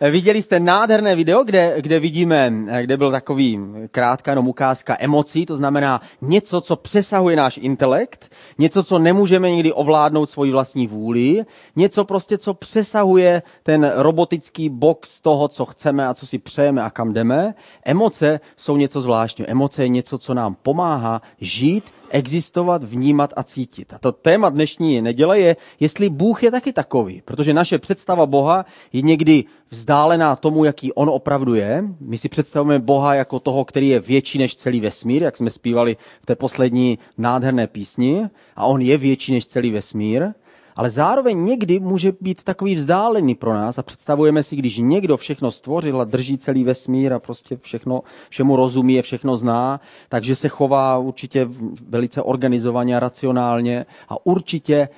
Eh, 0.00 0.10
viděli 0.10 0.42
jste 0.42 0.60
nádherné 0.60 1.16
video, 1.16 1.44
kde, 1.44 1.74
kde 1.80 2.00
vidíme, 2.00 2.52
eh, 2.68 2.82
kde 2.82 2.96
byl 2.96 3.10
takový 3.10 3.60
krátká 3.90 4.30
jenom 4.30 4.48
ukázka 4.48 4.96
emocí, 5.00 5.46
to 5.46 5.56
znamená 5.56 6.00
něco, 6.20 6.60
co 6.60 6.76
přesahuje 6.76 7.36
náš 7.36 7.58
intelekt, 7.62 8.30
něco, 8.58 8.84
co 8.84 8.98
nemůžeme 8.98 9.50
nikdy 9.50 9.72
ovládnout 9.72 10.30
svoji 10.30 10.52
vlastní 10.52 10.86
vůli, 10.86 11.44
něco 11.76 12.04
prostě, 12.04 12.38
co 12.38 12.54
přesahuje 12.54 13.42
ten 13.62 13.92
robotický 13.94 14.68
box 14.68 15.20
toho, 15.20 15.48
co 15.48 15.64
chceme 15.64 16.06
a 16.06 16.14
co 16.14 16.26
si 16.26 16.38
přejeme 16.38 16.82
a 16.82 16.90
kam 16.90 17.12
jdeme. 17.12 17.54
Emoce 17.84 18.40
jsou 18.56 18.76
něco 18.76 19.00
zvláštního. 19.00 19.50
Emoce 19.50 19.82
je 19.82 19.88
něco, 19.88 20.18
co 20.18 20.34
nám 20.34 20.56
pomáhá 20.62 21.22
žít 21.40 21.84
existovat, 22.10 22.84
vnímat 22.84 23.32
a 23.36 23.42
cítit. 23.42 23.92
A 23.92 23.98
to 23.98 24.12
téma 24.12 24.48
dnešní 24.48 25.02
neděle 25.02 25.40
je, 25.40 25.56
jestli 25.80 26.08
Bůh 26.08 26.42
je 26.42 26.50
taky 26.50 26.72
takový, 26.72 27.22
protože 27.24 27.54
naše 27.54 27.78
představa 27.78 28.26
Boha 28.26 28.66
je 28.92 29.02
někdy 29.02 29.44
vzdálená 29.70 30.36
tomu, 30.36 30.64
jaký 30.64 30.92
on 30.92 31.08
opravdu 31.08 31.54
je. 31.54 31.84
My 32.00 32.18
si 32.18 32.28
představujeme 32.28 32.84
Boha 32.84 33.14
jako 33.14 33.40
toho, 33.40 33.64
který 33.64 33.88
je 33.88 34.00
větší 34.00 34.38
než 34.38 34.56
celý 34.56 34.80
vesmír, 34.80 35.22
jak 35.22 35.36
jsme 35.36 35.50
zpívali 35.50 35.96
v 36.22 36.26
té 36.26 36.36
poslední 36.36 36.98
nádherné 37.18 37.66
písni, 37.66 38.28
a 38.56 38.66
on 38.66 38.80
je 38.80 38.98
větší 38.98 39.32
než 39.32 39.46
celý 39.46 39.70
vesmír 39.70 40.32
ale 40.76 40.90
zároveň 40.90 41.44
někdy 41.44 41.80
může 41.80 42.12
být 42.20 42.42
takový 42.42 42.74
vzdálený 42.74 43.34
pro 43.34 43.54
nás 43.54 43.78
a 43.78 43.82
představujeme 43.82 44.42
si, 44.42 44.56
když 44.56 44.78
někdo 44.78 45.16
všechno 45.16 45.50
stvořil 45.50 46.00
a 46.00 46.04
drží 46.04 46.38
celý 46.38 46.64
vesmír 46.64 47.12
a 47.12 47.18
prostě 47.18 47.56
všechno, 47.56 48.02
všemu 48.28 48.56
rozumí, 48.56 49.02
všechno 49.02 49.36
zná, 49.36 49.80
takže 50.08 50.36
se 50.36 50.48
chová 50.48 50.98
určitě 50.98 51.48
velice 51.88 52.22
organizovaně 52.22 52.96
a 52.96 53.00
racionálně 53.00 53.86
a 54.08 54.26
určitě 54.26 54.88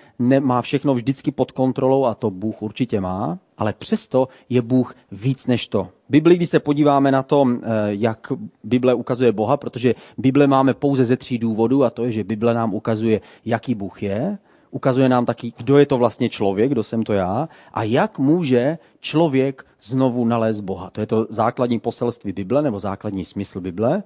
má 0.41 0.63
všechno 0.63 0.95
vždycky 0.95 1.31
pod 1.31 1.53
kontrolou 1.53 2.05
a 2.05 2.15
to 2.15 2.31
Bůh 2.31 2.63
určitě 2.63 3.01
má, 3.01 3.39
ale 3.59 3.73
přesto 3.73 4.29
je 4.49 4.63
Bůh 4.63 4.95
víc 5.13 5.47
než 5.47 5.67
to. 5.69 5.89
Bibli, 6.09 6.37
když 6.37 6.49
se 6.49 6.61
podíváme 6.61 7.13
na 7.13 7.23
to, 7.23 7.47
eh, 7.49 7.67
jak 7.87 8.33
Bible 8.65 8.95
ukazuje 8.95 9.33
Boha, 9.33 9.57
protože 9.57 9.95
Bible 10.19 10.47
máme 10.47 10.75
pouze 10.75 11.05
ze 11.05 11.17
tří 11.17 11.39
důvodů 11.39 11.85
a 11.85 11.91
to 11.91 12.05
je, 12.05 12.13
že 12.13 12.25
Bible 12.25 12.55
nám 12.55 12.75
ukazuje, 12.75 13.21
jaký 13.45 13.75
Bůh 13.75 14.03
je, 14.03 14.39
ukazuje 14.71 15.09
nám 15.09 15.27
taky, 15.27 15.53
kdo 15.57 15.79
je 15.79 15.87
to 15.87 15.99
vlastně 15.99 16.29
člověk, 16.29 16.71
kdo 16.71 16.83
jsem 16.83 17.03
to 17.03 17.13
já 17.13 17.49
a 17.73 17.83
jak 17.83 18.19
může 18.19 18.79
člověk 19.01 19.67
znovu 19.83 20.25
nalézt 20.25 20.61
Boha. 20.61 20.91
To 20.91 21.01
je 21.01 21.07
to 21.07 21.27
základní 21.29 21.81
poselství 21.81 22.33
Bible 22.33 22.63
nebo 22.63 22.81
základní 22.81 23.25
smysl 23.25 23.61
Bible. 23.61 24.03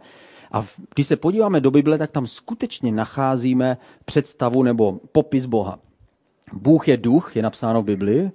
A 0.53 0.67
když 0.95 1.07
se 1.07 1.17
podíváme 1.17 1.61
do 1.61 1.71
Bible, 1.71 1.99
tak 1.99 2.11
tam 2.11 2.27
skutečně 2.27 2.93
nacházíme 2.93 3.79
představu 4.05 4.63
nebo 4.63 5.01
popis 5.13 5.47
Boha. 5.47 5.79
Bůh 6.53 6.89
je 6.89 6.97
duch, 6.97 7.37
je 7.37 7.43
napsáno 7.43 7.83
v 7.83 7.85
Biblii, 7.85 8.31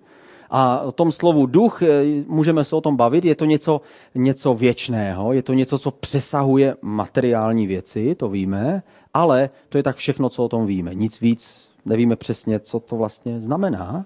a 0.50 0.80
o 0.80 0.92
tom 0.92 1.12
slovu 1.12 1.46
duch 1.46 1.82
eh, 1.82 2.24
můžeme 2.28 2.64
se 2.64 2.76
o 2.76 2.82
tom 2.82 2.96
bavit. 2.96 3.26
Je 3.26 3.36
to 3.36 3.46
něco, 3.46 3.82
něco 4.16 4.54
věčného, 4.54 5.34
je 5.34 5.42
to 5.42 5.54
něco, 5.54 5.80
co 5.80 5.92
přesahuje 5.92 6.76
materiální 6.82 7.68
věci, 7.68 8.16
to 8.16 8.30
víme, 8.30 8.84
ale 9.14 9.50
to 9.70 9.78
je 9.78 9.84
tak 9.84 9.96
všechno, 9.96 10.30
co 10.30 10.46
o 10.46 10.50
tom 10.50 10.66
víme. 10.66 10.96
Nic 10.96 11.22
víc 11.22 11.70
nevíme 11.88 12.16
přesně, 12.16 12.60
co 12.60 12.80
to 12.80 12.96
vlastně 12.96 13.42
znamená, 13.42 14.06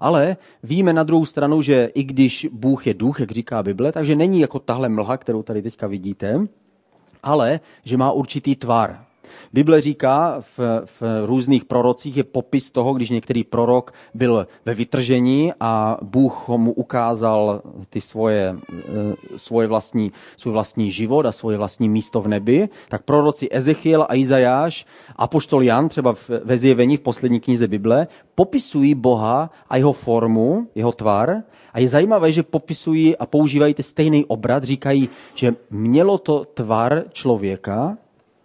ale 0.00 0.36
víme 0.62 0.92
na 0.92 1.02
druhou 1.02 1.26
stranu, 1.26 1.62
že 1.62 1.90
i 1.94 2.02
když 2.02 2.48
Bůh 2.52 2.86
je 2.86 2.94
duch, 2.94 3.20
jak 3.20 3.30
říká 3.30 3.62
Bible, 3.62 3.92
takže 3.92 4.16
není 4.16 4.40
jako 4.40 4.58
tahle 4.58 4.88
mlha, 4.88 5.16
kterou 5.16 5.42
tady 5.42 5.62
teďka 5.62 5.86
vidíte, 5.86 6.46
ale 7.22 7.60
že 7.84 7.96
má 7.96 8.12
určitý 8.12 8.56
tvar. 8.56 9.05
Bible 9.52 9.80
říká 9.80 10.36
v, 10.40 10.58
v 10.84 11.02
různých 11.24 11.64
prorocích 11.64 12.16
je 12.16 12.24
popis 12.24 12.70
toho, 12.70 12.94
když 12.94 13.10
některý 13.10 13.44
prorok 13.44 13.92
byl 14.14 14.46
ve 14.64 14.74
vytržení 14.74 15.52
a 15.60 15.98
Bůh 16.02 16.48
mu 16.48 16.72
ukázal 16.72 17.62
ty 17.90 18.00
svoje, 18.00 18.56
eh, 18.78 19.14
svoje 19.36 19.68
vlastní, 19.68 20.12
svůj 20.36 20.52
vlastní 20.52 20.90
život 20.90 21.26
a 21.26 21.32
svoje 21.32 21.58
vlastní 21.58 21.88
místo 21.88 22.20
v 22.20 22.28
nebi, 22.28 22.68
tak 22.88 23.02
proroci 23.02 23.48
Ezechiel 23.50 24.06
a 24.08 24.14
Izajáš 24.14 24.86
a 25.16 25.26
poštol 25.26 25.62
Jan 25.62 25.88
třeba 25.88 26.14
ve 26.44 26.56
zjevení 26.56 26.96
v 26.96 27.00
poslední 27.00 27.40
knize 27.40 27.68
Bible 27.68 28.06
popisují 28.34 28.94
Boha 28.94 29.50
a 29.68 29.76
jeho 29.76 29.92
formu, 29.92 30.68
jeho 30.74 30.92
tvar. 30.92 31.42
A 31.72 31.80
je 31.80 31.88
zajímavé, 31.88 32.32
že 32.32 32.42
popisují 32.42 33.16
a 33.16 33.26
používají 33.26 33.74
ten 33.74 33.82
stejný 33.82 34.24
obrat, 34.24 34.64
říkají, 34.64 35.08
že 35.34 35.54
mělo 35.70 36.18
to 36.18 36.44
tvar 36.44 37.04
člověka, 37.12 37.96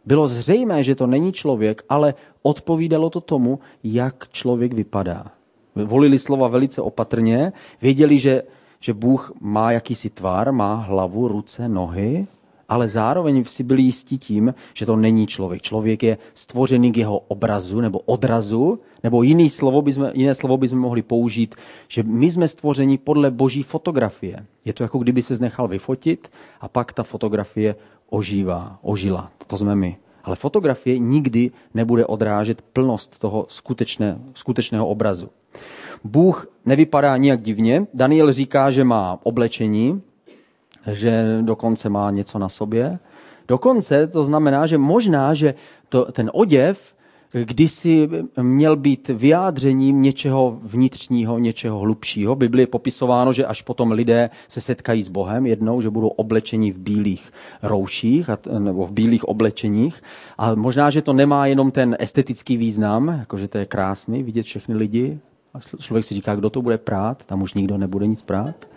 bylo 0.06 0.28
zřejmé, 0.28 0.84
že 0.84 0.96
to 0.96 1.08
není 1.08 1.32
člověk, 1.32 1.84
ale 1.90 2.14
odpovídalo 2.42 3.10
to 3.10 3.22
tomu, 3.22 3.60
jak 3.84 4.28
člověk 4.32 4.74
vypadá. 4.74 5.32
Volili 5.76 6.20
slova 6.20 6.48
velice 6.48 6.82
opatrně, 6.82 7.54
věděli, 7.82 8.20
že, 8.20 8.44
že 8.80 8.94
Bůh 8.94 9.32
má 9.40 9.72
jakýsi 9.72 10.10
tvar, 10.10 10.52
má 10.52 10.76
hlavu, 10.76 11.28
ruce, 11.28 11.70
nohy, 11.70 12.28
ale 12.72 12.88
zároveň 12.88 13.44
si 13.44 13.64
byli 13.64 13.82
jistí 13.82 14.18
tím, 14.18 14.54
že 14.74 14.86
to 14.86 14.96
není 14.96 15.28
člověk. 15.28 15.62
Člověk 15.62 16.04
je 16.04 16.18
stvořený 16.34 16.92
k 16.92 16.98
jeho 16.98 17.20
obrazu 17.20 17.82
nebo 17.82 18.00
odrazu, 18.00 18.80
nebo 19.04 19.24
jiný 19.24 19.50
slovo 19.50 19.82
bychom, 19.82 20.10
jiné 20.14 20.36
slovo 20.36 20.58
bychom 20.58 20.80
mohli 20.80 21.02
použít, 21.02 21.56
že 21.88 22.04
my 22.04 22.32
jsme 22.32 22.48
stvořeni 22.48 22.98
podle 22.98 23.32
boží 23.32 23.64
fotografie. 23.64 24.46
Je 24.66 24.74
to 24.74 24.84
jako 24.84 25.00
kdyby 25.00 25.22
se 25.22 25.36
znechal 25.36 25.68
vyfotit 25.68 26.32
a 26.62 26.68
pak 26.68 26.94
ta 26.94 27.04
fotografie 27.04 27.76
ožívá, 28.12 28.78
ožila. 28.82 29.32
To 29.48 29.58
jsme 29.58 29.76
my. 29.76 29.98
Ale 30.24 30.36
fotografie 30.36 31.00
nikdy 31.00 31.52
nebude 31.74 32.06
odrážet 32.06 32.62
plnost 32.62 33.20
toho 33.20 33.46
skutečné, 33.50 34.20
skutečného 34.34 34.88
obrazu. 34.88 35.30
Bůh 36.04 36.48
nevypadá 36.66 37.18
nijak 37.18 37.42
divně. 37.42 37.88
Daniel 37.94 38.34
říká, 38.34 38.72
že 38.72 38.84
má 38.84 39.20
oblečení, 39.24 40.02
že 40.92 41.40
dokonce 41.42 41.90
má 41.90 42.12
něco 42.12 42.40
na 42.40 42.50
sobě. 42.50 43.00
Dokonce 43.48 44.08
to 44.08 44.24
znamená, 44.24 44.66
že 44.66 44.78
možná, 44.78 45.34
že 45.34 45.54
to, 45.90 46.12
ten 46.12 46.32
oděv 46.34 46.96
kdysi 47.34 48.10
měl 48.42 48.76
být 48.76 49.08
vyjádřením 49.08 50.02
něčeho 50.02 50.60
vnitřního, 50.64 51.40
něčeho 51.40 51.80
hlubšího. 51.80 52.36
Bibli 52.36 52.62
je 52.62 52.68
popisováno, 52.68 53.34
že 53.34 53.46
až 53.46 53.62
potom 53.62 53.92
lidé 53.92 54.30
se 54.48 54.62
setkají 54.62 55.04
s 55.04 55.08
Bohem 55.08 55.46
jednou, 55.46 55.82
že 55.82 55.90
budou 55.90 56.08
oblečeni 56.08 56.72
v 56.72 56.78
bílých 56.78 57.32
rouších 57.64 58.30
nebo 58.60 58.86
v 58.86 58.92
bílých 58.92 59.24
oblečeních. 59.24 60.04
A 60.38 60.56
možná, 60.56 60.90
že 60.90 61.02
to 61.02 61.14
nemá 61.14 61.46
jenom 61.46 61.72
ten 61.72 61.96
estetický 62.00 62.58
význam, 62.58 63.08
jakože 63.08 63.48
to 63.48 63.58
je 63.58 63.66
krásný 63.66 64.24
vidět 64.24 64.44
všechny 64.44 64.76
lidi. 64.76 65.20
A 65.54 65.60
člověk 65.60 66.06
si 66.06 66.14
říká, 66.14 66.36
kdo 66.36 66.50
to 66.50 66.62
bude 66.62 66.78
prát, 66.78 67.26
tam 67.26 67.42
už 67.42 67.54
nikdo 67.54 67.78
nebude 67.78 68.08
nic 68.08 68.22
prát. 68.22 68.68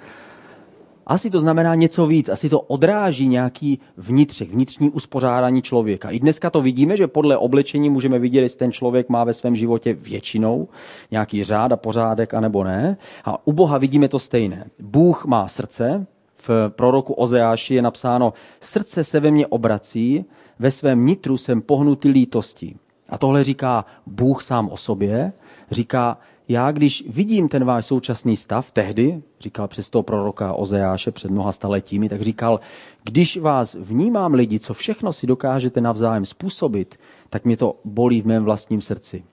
Asi 1.06 1.30
to 1.30 1.40
znamená 1.40 1.74
něco 1.74 2.06
víc, 2.06 2.28
asi 2.28 2.48
to 2.48 2.60
odráží 2.60 3.28
nějaký 3.28 3.78
vnitřek, 3.96 4.50
vnitřní 4.50 4.90
uspořádání 4.90 5.62
člověka. 5.62 6.10
I 6.10 6.18
dneska 6.18 6.50
to 6.50 6.62
vidíme, 6.62 6.96
že 6.96 7.06
podle 7.06 7.36
oblečení 7.36 7.90
můžeme 7.90 8.18
vidět, 8.18 8.40
jestli 8.40 8.58
ten 8.58 8.72
člověk 8.72 9.08
má 9.08 9.24
ve 9.24 9.32
svém 9.32 9.56
životě 9.56 9.94
většinou 9.94 10.68
nějaký 11.10 11.44
řád 11.44 11.72
a 11.72 11.76
pořádek, 11.76 12.34
anebo 12.34 12.64
ne. 12.64 12.96
A 13.24 13.46
u 13.46 13.52
Boha 13.52 13.78
vidíme 13.78 14.08
to 14.08 14.18
stejné. 14.18 14.64
Bůh 14.78 15.24
má 15.24 15.48
srdce, 15.48 16.06
v 16.48 16.50
proroku 16.68 17.12
Ozeáši 17.12 17.74
je 17.74 17.82
napsáno, 17.82 18.32
srdce 18.60 19.04
se 19.04 19.20
ve 19.20 19.30
mně 19.30 19.46
obrací, 19.46 20.24
ve 20.58 20.70
svém 20.70 21.06
nitru 21.06 21.36
jsem 21.36 21.62
pohnutý 21.62 22.08
lítostí. 22.08 22.76
A 23.08 23.18
tohle 23.18 23.44
říká 23.44 23.84
Bůh 24.06 24.42
sám 24.42 24.68
o 24.68 24.76
sobě, 24.76 25.32
říká, 25.70 26.18
já, 26.48 26.72
když 26.72 27.04
vidím 27.08 27.48
ten 27.48 27.64
váš 27.64 27.86
současný 27.86 28.36
stav, 28.36 28.70
tehdy, 28.70 29.22
říkal 29.40 29.68
přes 29.68 29.90
toho 29.90 30.02
proroka 30.02 30.52
Ozeáše 30.52 31.10
před 31.10 31.30
mnoha 31.30 31.52
staletími, 31.52 32.08
tak 32.08 32.22
říkal, 32.22 32.60
když 33.04 33.36
vás 33.36 33.74
vnímám 33.80 34.34
lidi, 34.34 34.58
co 34.58 34.74
všechno 34.74 35.12
si 35.12 35.26
dokážete 35.26 35.80
navzájem 35.80 36.24
způsobit, 36.24 37.00
tak 37.30 37.44
mě 37.44 37.56
to 37.56 37.76
bolí 37.84 38.22
v 38.22 38.26
mém 38.26 38.44
vlastním 38.44 38.80
srdci. 38.80 39.24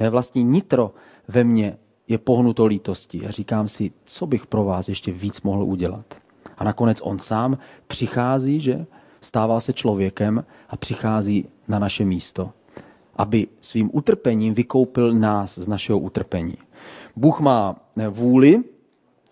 Mé 0.00 0.10
vlastní 0.10 0.44
nitro 0.44 0.94
ve 1.28 1.44
mně 1.44 1.78
je 2.08 2.18
pohnuto 2.18 2.66
lítostí 2.66 3.26
a 3.26 3.30
říkám 3.30 3.68
si, 3.68 3.92
co 4.04 4.26
bych 4.26 4.46
pro 4.46 4.64
vás 4.64 4.88
ještě 4.88 5.12
víc 5.12 5.42
mohl 5.42 5.62
udělat. 5.62 6.14
A 6.58 6.64
nakonec 6.64 7.00
on 7.02 7.18
sám 7.18 7.58
přichází, 7.86 8.60
že 8.60 8.86
stává 9.20 9.60
se 9.60 9.72
člověkem 9.72 10.44
a 10.68 10.76
přichází 10.76 11.48
na 11.68 11.78
naše 11.78 12.04
místo 12.04 12.50
aby 13.18 13.46
svým 13.60 13.90
utrpením 13.92 14.54
vykoupil 14.54 15.14
nás 15.14 15.58
z 15.58 15.68
našeho 15.68 15.98
utrpení. 15.98 16.54
Bůh 17.16 17.40
má 17.40 17.76
eh, 17.96 18.08
vůli, 18.08 18.62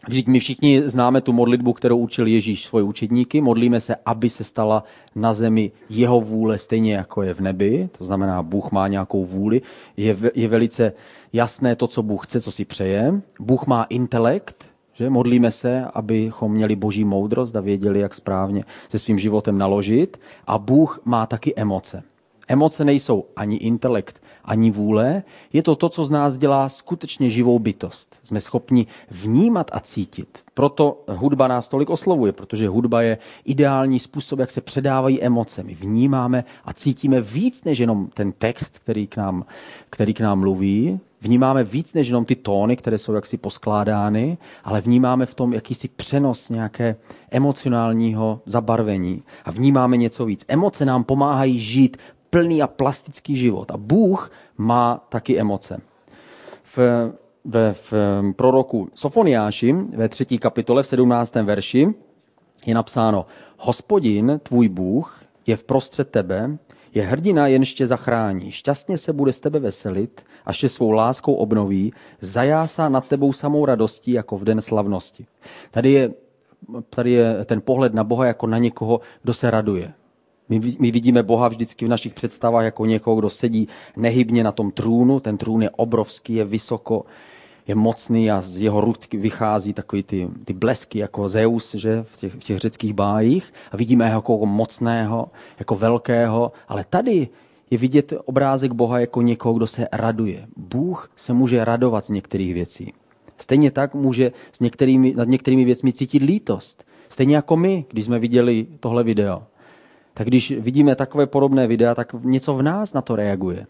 Vždyť 0.08 0.26
my 0.26 0.40
všichni 0.40 0.82
známe 0.88 1.20
tu 1.20 1.32
modlitbu, 1.32 1.72
kterou 1.72 1.98
učil 1.98 2.26
Ježíš 2.26 2.64
svoje 2.64 2.84
učedníky. 2.84 3.40
Modlíme 3.40 3.80
se, 3.80 3.96
aby 4.06 4.30
se 4.30 4.44
stala 4.44 4.84
na 5.14 5.32
zemi 5.32 5.72
jeho 5.88 6.20
vůle 6.20 6.58
stejně 6.58 6.94
jako 6.94 7.22
je 7.22 7.34
v 7.34 7.40
nebi. 7.40 7.88
To 7.98 8.04
znamená, 8.04 8.42
Bůh 8.42 8.72
má 8.72 8.88
nějakou 8.88 9.24
vůli. 9.24 9.62
Je, 9.96 10.16
je 10.34 10.48
velice 10.48 10.92
jasné 11.32 11.76
to, 11.76 11.86
co 11.86 12.02
Bůh 12.02 12.26
chce, 12.26 12.40
co 12.40 12.52
si 12.52 12.64
přeje. 12.64 13.22
Bůh 13.40 13.66
má 13.66 13.84
intelekt, 13.84 14.70
že 14.92 15.10
modlíme 15.10 15.50
se, 15.50 15.84
abychom 15.94 16.52
měli 16.52 16.76
boží 16.76 17.04
moudrost 17.04 17.56
a 17.56 17.60
věděli, 17.60 18.00
jak 18.00 18.14
správně 18.14 18.64
se 18.88 18.98
svým 18.98 19.18
životem 19.18 19.58
naložit. 19.58 20.20
A 20.46 20.58
Bůh 20.58 21.00
má 21.04 21.26
taky 21.26 21.54
emoce. 21.54 22.02
Emoce 22.48 22.84
nejsou 22.84 23.24
ani 23.36 23.56
intelekt, 23.56 24.22
ani 24.44 24.70
vůle. 24.70 25.22
Je 25.52 25.62
to 25.62 25.76
to, 25.76 25.88
co 25.88 26.04
z 26.04 26.10
nás 26.10 26.36
dělá 26.36 26.68
skutečně 26.68 27.30
živou 27.30 27.58
bytost. 27.58 28.20
Jsme 28.22 28.40
schopni 28.40 28.86
vnímat 29.10 29.70
a 29.72 29.80
cítit. 29.80 30.42
Proto 30.54 31.04
hudba 31.08 31.48
nás 31.48 31.68
tolik 31.68 31.90
oslovuje, 31.90 32.32
protože 32.32 32.68
hudba 32.68 33.02
je 33.02 33.18
ideální 33.44 33.98
způsob, 33.98 34.38
jak 34.38 34.50
se 34.50 34.60
předávají 34.60 35.22
emoce. 35.22 35.62
My 35.62 35.74
vnímáme 35.74 36.44
a 36.64 36.72
cítíme 36.72 37.20
víc 37.20 37.64
než 37.64 37.78
jenom 37.78 38.08
ten 38.14 38.32
text, 38.32 38.78
který 38.78 39.06
k 39.06 39.16
nám, 39.16 39.44
který 39.90 40.14
k 40.14 40.20
nám 40.20 40.40
mluví. 40.40 41.00
Vnímáme 41.20 41.64
víc 41.64 41.94
než 41.94 42.06
jenom 42.06 42.24
ty 42.24 42.34
tóny, 42.34 42.76
které 42.76 42.98
jsou 42.98 43.12
jaksi 43.12 43.36
poskládány, 43.36 44.38
ale 44.64 44.80
vnímáme 44.80 45.26
v 45.26 45.34
tom 45.34 45.52
jakýsi 45.52 45.88
přenos 45.88 46.50
nějaké 46.50 46.96
emocionálního 47.30 48.40
zabarvení 48.46 49.22
a 49.44 49.50
vnímáme 49.50 49.96
něco 49.96 50.24
víc. 50.24 50.44
Emoce 50.48 50.84
nám 50.84 51.04
pomáhají 51.04 51.58
žít 51.58 51.96
plný 52.36 52.62
a 52.62 52.66
plastický 52.66 53.36
život. 53.36 53.70
A 53.70 53.76
Bůh 53.76 54.32
má 54.58 55.06
taky 55.08 55.40
emoce. 55.40 55.80
V, 56.76 56.78
ve, 57.44 57.72
v 57.72 57.92
proroku 58.36 58.88
Sofoniáši 58.94 59.72
ve 59.72 60.08
třetí 60.08 60.38
kapitole 60.38 60.82
v 60.82 60.86
17. 60.86 61.34
verši 61.34 61.88
je 62.66 62.74
napsáno 62.74 63.26
Hospodin, 63.58 64.40
tvůj 64.42 64.68
Bůh, 64.68 65.24
je 65.46 65.56
v 65.56 65.64
prostřed 65.64 66.10
tebe, 66.10 66.58
je 66.94 67.02
hrdina, 67.02 67.46
jenž 67.46 67.74
tě 67.74 67.86
zachrání. 67.86 68.52
Šťastně 68.52 68.98
se 68.98 69.12
bude 69.12 69.32
z 69.32 69.40
tebe 69.40 69.58
veselit, 69.58 70.24
až 70.44 70.58
tě 70.58 70.68
svou 70.68 70.90
láskou 70.90 71.34
obnoví, 71.34 71.92
zajásá 72.20 72.88
nad 72.88 73.08
tebou 73.08 73.32
samou 73.32 73.64
radostí, 73.64 74.12
jako 74.12 74.36
v 74.38 74.44
den 74.44 74.60
slavnosti. 74.60 75.26
Tady 75.70 75.92
je, 75.92 76.14
tady 76.90 77.10
je 77.10 77.44
ten 77.44 77.60
pohled 77.60 77.94
na 77.94 78.04
Boha 78.04 78.26
jako 78.26 78.46
na 78.46 78.58
někoho, 78.58 79.00
kdo 79.22 79.34
se 79.34 79.50
raduje. 79.50 79.92
My, 80.48 80.60
my 80.78 80.90
vidíme 80.90 81.22
Boha 81.22 81.48
vždycky 81.48 81.86
v 81.86 81.88
našich 81.88 82.14
představách 82.14 82.64
jako 82.64 82.86
někoho, 82.86 83.16
kdo 83.16 83.30
sedí 83.30 83.68
nehybně 83.96 84.44
na 84.44 84.52
tom 84.52 84.70
trůnu. 84.70 85.20
Ten 85.20 85.36
trůn 85.36 85.62
je 85.62 85.70
obrovský, 85.70 86.34
je 86.34 86.44
vysoko, 86.44 87.04
je 87.66 87.74
mocný 87.74 88.30
a 88.30 88.40
z 88.40 88.60
jeho 88.60 88.80
ruky 88.80 89.16
vychází 89.16 89.72
takový 89.72 90.02
ty, 90.02 90.28
ty 90.44 90.52
blesky 90.52 90.98
jako 90.98 91.28
Zeus 91.28 91.74
že, 91.74 92.02
v, 92.02 92.16
těch, 92.16 92.34
v 92.34 92.38
těch 92.38 92.58
řeckých 92.58 92.92
bájích. 92.92 93.52
A 93.72 93.76
vidíme 93.76 94.08
ho 94.08 94.14
jako 94.14 94.46
mocného, 94.46 95.30
jako 95.58 95.76
velkého. 95.76 96.52
Ale 96.68 96.84
tady 96.90 97.28
je 97.70 97.78
vidět 97.78 98.12
obrázek 98.24 98.72
Boha 98.72 98.98
jako 98.98 99.22
někoho, 99.22 99.54
kdo 99.54 99.66
se 99.66 99.88
raduje. 99.92 100.46
Bůh 100.56 101.10
se 101.16 101.32
může 101.32 101.64
radovat 101.64 102.04
z 102.04 102.10
některých 102.10 102.54
věcí. 102.54 102.92
Stejně 103.38 103.70
tak 103.70 103.94
může 103.94 104.32
s 104.52 104.60
některými, 104.60 105.14
nad 105.16 105.28
některými 105.28 105.64
věcmi 105.64 105.92
cítit 105.92 106.22
lítost. 106.22 106.84
Stejně 107.08 107.36
jako 107.36 107.56
my, 107.56 107.84
když 107.90 108.04
jsme 108.04 108.18
viděli 108.18 108.66
tohle 108.80 109.04
video 109.04 109.42
tak 110.16 110.26
když 110.26 110.52
vidíme 110.52 110.96
takové 110.96 111.26
podobné 111.26 111.66
videa, 111.66 111.94
tak 111.94 112.12
něco 112.22 112.54
v 112.54 112.62
nás 112.62 112.92
na 112.92 113.00
to 113.00 113.16
reaguje. 113.16 113.66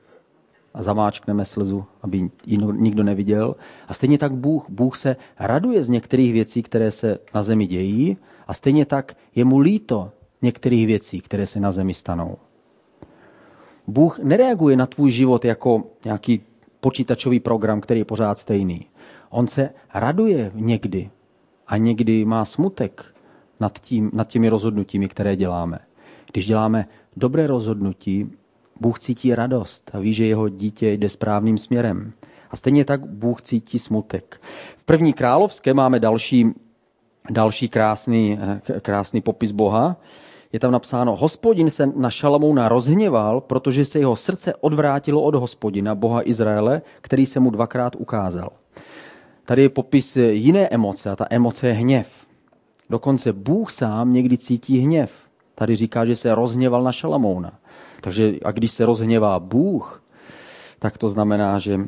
A 0.75 0.83
zamáčkneme 0.83 1.45
slzu, 1.45 1.85
aby 2.03 2.31
ji 2.47 2.59
nikdo 2.73 3.03
neviděl. 3.03 3.57
A 3.89 3.95
stejně 3.95 4.19
tak 4.19 4.37
Bůh. 4.37 4.71
Bůh 4.71 4.97
se 4.97 5.17
raduje 5.39 5.85
z 5.85 5.89
některých 5.89 6.33
věcí, 6.33 6.63
které 6.63 6.91
se 6.91 7.19
na 7.35 7.43
zemi 7.43 7.67
dějí 7.67 8.17
a 8.47 8.55
stejně 8.55 8.87
tak 8.87 9.17
je 9.35 9.45
mu 9.45 9.59
líto 9.59 10.11
některých 10.43 10.87
věcí, 10.87 11.21
které 11.21 11.47
se 11.47 11.61
na 11.61 11.73
zemi 11.73 11.95
stanou. 11.95 12.37
Bůh 13.87 14.19
nereaguje 14.19 14.77
na 14.77 14.87
tvůj 14.87 15.11
život 15.11 15.45
jako 15.45 15.85
nějaký 16.05 16.43
počítačový 16.81 17.41
program, 17.41 17.81
který 17.81 18.01
je 18.01 18.05
pořád 18.05 18.39
stejný. 18.39 18.87
On 19.31 19.47
se 19.47 19.71
raduje 19.95 20.53
někdy 20.55 21.11
a 21.67 21.77
někdy 21.77 22.25
má 22.25 22.45
smutek 22.45 23.15
nad, 23.61 23.79
tím, 23.79 24.11
nad 24.15 24.29
těmi 24.29 24.49
rozhodnutími, 24.49 25.09
které 25.09 25.37
děláme. 25.37 25.79
Když 26.33 26.47
děláme 26.47 26.89
dobré 27.17 27.47
rozhodnutí, 27.47 28.31
Bůh 28.81 28.99
cítí 28.99 29.35
radost 29.35 29.91
a 29.95 29.99
ví, 29.99 30.15
že 30.15 30.27
jeho 30.27 30.49
dítě 30.49 30.93
jde 30.93 31.09
správným 31.09 31.59
směrem. 31.59 32.13
A 32.51 32.57
stejně 32.57 32.85
tak 32.85 33.07
Bůh 33.07 33.43
cítí 33.43 33.79
smutek. 33.79 34.41
V 34.77 34.85
první 34.85 35.13
královské 35.13 35.75
máme 35.75 36.01
další, 36.01 36.47
další 37.31 37.69
krásný, 37.69 38.39
krásný 38.83 39.21
popis 39.21 39.51
Boha. 39.51 39.97
Je 40.53 40.61
tam 40.61 40.73
napsáno, 40.73 41.17
hospodin 41.17 41.71
se 41.71 41.87
na 41.87 42.11
Šalamouna 42.11 42.69
rozhněval, 42.69 43.41
protože 43.41 43.85
se 43.85 43.99
jeho 43.99 44.17
srdce 44.17 44.55
odvrátilo 44.55 45.23
od 45.23 45.35
hospodina, 45.35 45.95
Boha 45.95 46.29
Izraele, 46.29 46.83
který 47.01 47.27
se 47.27 47.41
mu 47.41 47.51
dvakrát 47.51 47.97
ukázal. 47.97 48.51
Tady 49.45 49.63
je 49.63 49.69
popis 49.69 50.17
jiné 50.17 50.69
emoce 50.69 51.11
a 51.11 51.17
ta 51.17 51.27
emoce 51.31 51.67
je 51.67 51.73
hněv. 51.73 52.27
Dokonce 52.91 53.33
Bůh 53.33 53.71
sám 53.71 54.13
někdy 54.13 54.39
cítí 54.39 54.79
hněv. 54.79 55.26
Tady 55.59 55.77
říká, 55.77 56.05
že 56.05 56.17
se 56.17 56.35
rozhněval 56.35 56.83
na 56.83 56.93
Šalamouna. 56.93 57.59
Takže 58.01 58.35
a 58.45 58.53
když 58.53 58.71
se 58.71 58.87
rozhněvá 58.87 59.41
Bůh, 59.41 60.03
tak 60.79 60.99
to 60.99 61.09
znamená, 61.09 61.59
že 61.59 61.81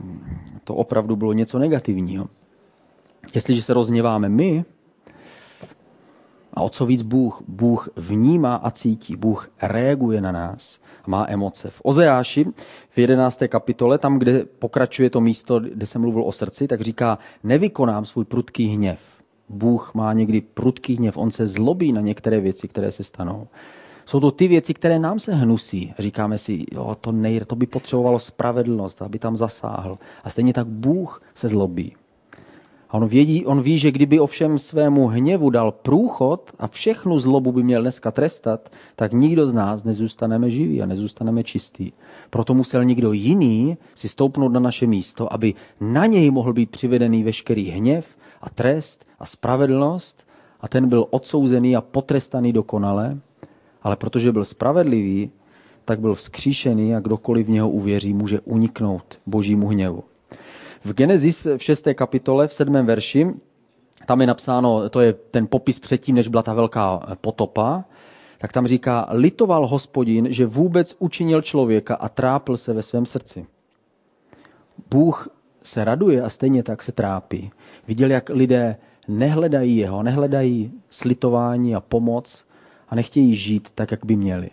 to 0.64 0.74
opravdu 0.74 1.16
bylo 1.16 1.32
něco 1.32 1.58
negativního. 1.58 2.28
Jestliže 3.34 3.62
se 3.62 3.74
rozhněváme 3.74 4.28
my, 4.28 4.64
a 6.54 6.62
o 6.62 6.68
co 6.68 6.86
víc 6.86 7.02
Bůh? 7.02 7.42
Bůh 7.48 7.88
vnímá 7.96 8.54
a 8.54 8.70
cítí. 8.70 9.16
Bůh 9.16 9.50
reaguje 9.62 10.20
na 10.20 10.32
nás 10.32 10.80
má 11.06 11.26
emoce. 11.28 11.70
V 11.70 11.80
Ozeáši 11.84 12.46
v 12.90 12.98
11. 12.98 13.42
kapitole, 13.48 13.98
tam, 13.98 14.18
kde 14.18 14.44
pokračuje 14.44 15.10
to 15.10 15.20
místo, 15.20 15.60
kde 15.60 15.86
jsem 15.86 16.00
mluvil 16.00 16.22
o 16.22 16.32
srdci, 16.32 16.68
tak 16.68 16.80
říká, 16.80 17.18
nevykonám 17.42 18.04
svůj 18.04 18.24
prudký 18.24 18.66
hněv. 18.66 19.00
Bůh 19.48 19.94
má 19.94 20.12
někdy 20.12 20.40
prudký 20.40 20.96
hněv, 20.96 21.16
on 21.16 21.30
se 21.30 21.46
zlobí 21.46 21.92
na 21.92 22.00
některé 22.00 22.40
věci, 22.40 22.68
které 22.68 22.90
se 22.90 23.04
stanou. 23.04 23.48
Jsou 24.06 24.20
to 24.20 24.30
ty 24.30 24.48
věci, 24.48 24.74
které 24.74 24.98
nám 24.98 25.18
se 25.18 25.34
hnusí. 25.34 25.94
Říkáme 25.98 26.38
si, 26.38 26.64
jo, 26.72 26.96
to, 27.00 27.12
nej, 27.12 27.40
to 27.46 27.56
by 27.56 27.66
potřebovalo 27.66 28.18
spravedlnost, 28.18 29.02
aby 29.02 29.18
tam 29.18 29.36
zasáhl. 29.36 29.98
A 30.24 30.30
stejně 30.30 30.52
tak 30.52 30.66
Bůh 30.66 31.22
se 31.34 31.48
zlobí. 31.48 31.92
A 32.90 32.94
on, 32.94 33.08
vědí, 33.08 33.46
on 33.46 33.62
ví, 33.62 33.78
že 33.78 33.90
kdyby 33.90 34.20
ovšem 34.20 34.58
svému 34.58 35.06
hněvu 35.06 35.50
dal 35.50 35.72
průchod 35.72 36.52
a 36.58 36.68
všechnu 36.68 37.18
zlobu 37.18 37.52
by 37.52 37.62
měl 37.62 37.82
dneska 37.82 38.10
trestat, 38.10 38.68
tak 38.96 39.12
nikdo 39.12 39.46
z 39.46 39.52
nás 39.52 39.84
nezůstaneme 39.84 40.50
živí 40.50 40.82
a 40.82 40.86
nezůstaneme 40.86 41.44
čistý. 41.44 41.92
Proto 42.30 42.54
musel 42.54 42.84
někdo 42.84 43.12
jiný 43.12 43.76
si 43.94 44.08
stoupnout 44.08 44.52
na 44.52 44.60
naše 44.60 44.86
místo, 44.86 45.32
aby 45.32 45.54
na 45.80 46.06
něj 46.06 46.30
mohl 46.30 46.52
být 46.52 46.70
přivedený 46.70 47.22
veškerý 47.22 47.70
hněv 47.70 48.17
a 48.40 48.50
trest 48.50 49.04
a 49.18 49.26
spravedlnost 49.26 50.26
a 50.60 50.68
ten 50.68 50.88
byl 50.88 51.06
odsouzený 51.10 51.76
a 51.76 51.80
potrestaný 51.80 52.52
dokonale, 52.52 53.18
ale 53.82 53.96
protože 53.96 54.32
byl 54.32 54.44
spravedlivý, 54.44 55.30
tak 55.84 56.00
byl 56.00 56.14
vzkříšený 56.14 56.94
a 56.94 57.00
kdokoliv 57.00 57.46
v 57.46 57.50
něho 57.50 57.70
uvěří, 57.70 58.14
může 58.14 58.40
uniknout 58.40 59.18
božímu 59.26 59.68
hněvu. 59.68 60.04
V 60.84 60.92
Genesis 60.92 61.46
v 61.56 61.62
6. 61.62 61.88
kapitole 61.94 62.48
v 62.48 62.54
7. 62.54 62.86
verši 62.86 63.26
tam 64.06 64.20
je 64.20 64.26
napsáno, 64.26 64.88
to 64.88 65.00
je 65.00 65.12
ten 65.12 65.46
popis 65.46 65.78
předtím, 65.78 66.14
než 66.14 66.28
byla 66.28 66.42
ta 66.42 66.54
velká 66.54 67.16
potopa, 67.20 67.84
tak 68.38 68.52
tam 68.52 68.66
říká, 68.66 69.06
litoval 69.10 69.66
hospodin, 69.66 70.32
že 70.32 70.46
vůbec 70.46 70.96
učinil 70.98 71.42
člověka 71.42 71.94
a 71.94 72.08
trápil 72.08 72.56
se 72.56 72.72
ve 72.72 72.82
svém 72.82 73.06
srdci. 73.06 73.46
Bůh 74.90 75.28
se 75.62 75.84
raduje 75.84 76.22
a 76.22 76.28
stejně 76.28 76.62
tak 76.62 76.82
se 76.82 76.92
trápí. 76.92 77.50
Viděl, 77.88 78.10
jak 78.10 78.30
lidé 78.30 78.76
nehledají 79.08 79.76
jeho, 79.76 80.02
nehledají 80.02 80.72
slitování 80.90 81.74
a 81.74 81.80
pomoc 81.80 82.44
a 82.88 82.94
nechtějí 82.94 83.36
žít 83.36 83.68
tak, 83.74 83.90
jak 83.90 84.06
by 84.06 84.16
měli. 84.16 84.50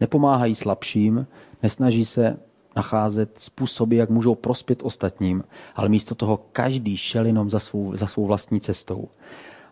Nepomáhají 0.00 0.54
slabším, 0.54 1.26
nesnaží 1.62 2.04
se 2.04 2.36
nacházet 2.76 3.38
způsoby, 3.38 3.96
jak 3.96 4.10
můžou 4.10 4.34
prospět 4.34 4.82
ostatním, 4.82 5.44
ale 5.74 5.88
místo 5.88 6.14
toho 6.14 6.40
každý 6.52 6.96
šel 6.96 7.26
jenom 7.26 7.50
za 7.50 7.58
svou, 7.58 7.96
za 7.96 8.06
svou 8.06 8.26
vlastní 8.26 8.60
cestou. 8.60 9.08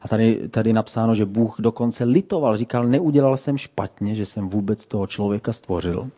A 0.03 0.09
tady, 0.09 0.49
tady 0.49 0.73
napsáno, 0.73 1.15
že 1.15 1.25
Bůh 1.25 1.57
dokonce 1.59 2.05
litoval, 2.05 2.57
říkal, 2.57 2.87
neudělal 2.87 3.37
jsem 3.37 3.59
špatně, 3.59 4.15
že 4.15 4.27
jsem 4.27 4.49
vůbec 4.49 4.87
toho 4.87 5.07
člověka 5.07 5.53
stvořil. 5.53 6.11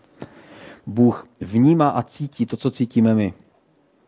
Bůh 0.87 1.28
vnímá 1.40 1.88
a 1.88 2.02
cítí 2.02 2.47
to, 2.47 2.56
co 2.56 2.71
cítíme 2.71 3.14
my. 3.14 3.35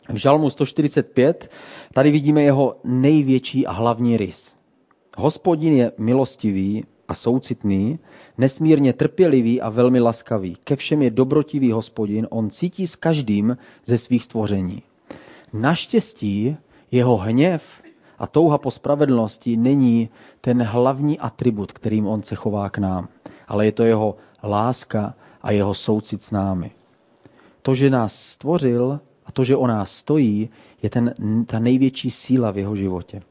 V 0.08 0.16
Žalmu 0.16 0.50
145 0.50 1.50
tady 1.92 2.10
vidíme 2.10 2.42
jeho 2.42 2.76
největší 2.84 3.66
a 3.66 3.72
hlavní 3.72 4.16
rys. 4.16 4.54
Hospodin 5.16 5.72
je 5.72 5.92
milostivý 5.98 6.84
a 7.08 7.14
soucitný, 7.14 7.98
nesmírně 8.38 8.92
trpělivý 8.92 9.60
a 9.60 9.68
velmi 9.68 10.00
laskavý. 10.00 10.56
Ke 10.64 10.76
všem 10.76 11.02
je 11.02 11.10
dobrotivý 11.10 11.72
hospodin, 11.72 12.26
on 12.30 12.50
cítí 12.50 12.86
s 12.86 12.96
každým 12.96 13.56
ze 13.86 13.98
svých 13.98 14.22
stvoření. 14.22 14.82
Naštěstí 15.52 16.56
jeho 16.90 17.16
hněv 17.16 17.82
a 18.18 18.26
touha 18.26 18.58
po 18.58 18.70
spravedlnosti 18.70 19.56
není 19.56 20.08
ten 20.40 20.62
hlavní 20.62 21.18
atribut, 21.18 21.72
kterým 21.72 22.06
on 22.06 22.22
se 22.22 22.34
chová 22.34 22.70
k 22.70 22.78
nám, 22.78 23.08
ale 23.48 23.66
je 23.66 23.72
to 23.72 23.82
jeho 23.82 24.16
láska 24.42 25.14
a 25.42 25.50
jeho 25.50 25.74
soucit 25.74 26.22
s 26.22 26.30
námi. 26.30 26.70
To, 27.62 27.74
že 27.74 27.90
nás 27.90 28.22
stvořil, 28.22 29.00
a 29.28 29.32
to, 29.32 29.44
že 29.44 29.56
o 29.56 29.66
nás 29.66 29.92
stojí, 29.92 30.48
je 30.82 30.90
ten, 30.90 31.14
ta 31.46 31.58
největší 31.58 32.10
síla 32.10 32.50
v 32.50 32.58
jeho 32.58 32.76
životě. 32.76 33.22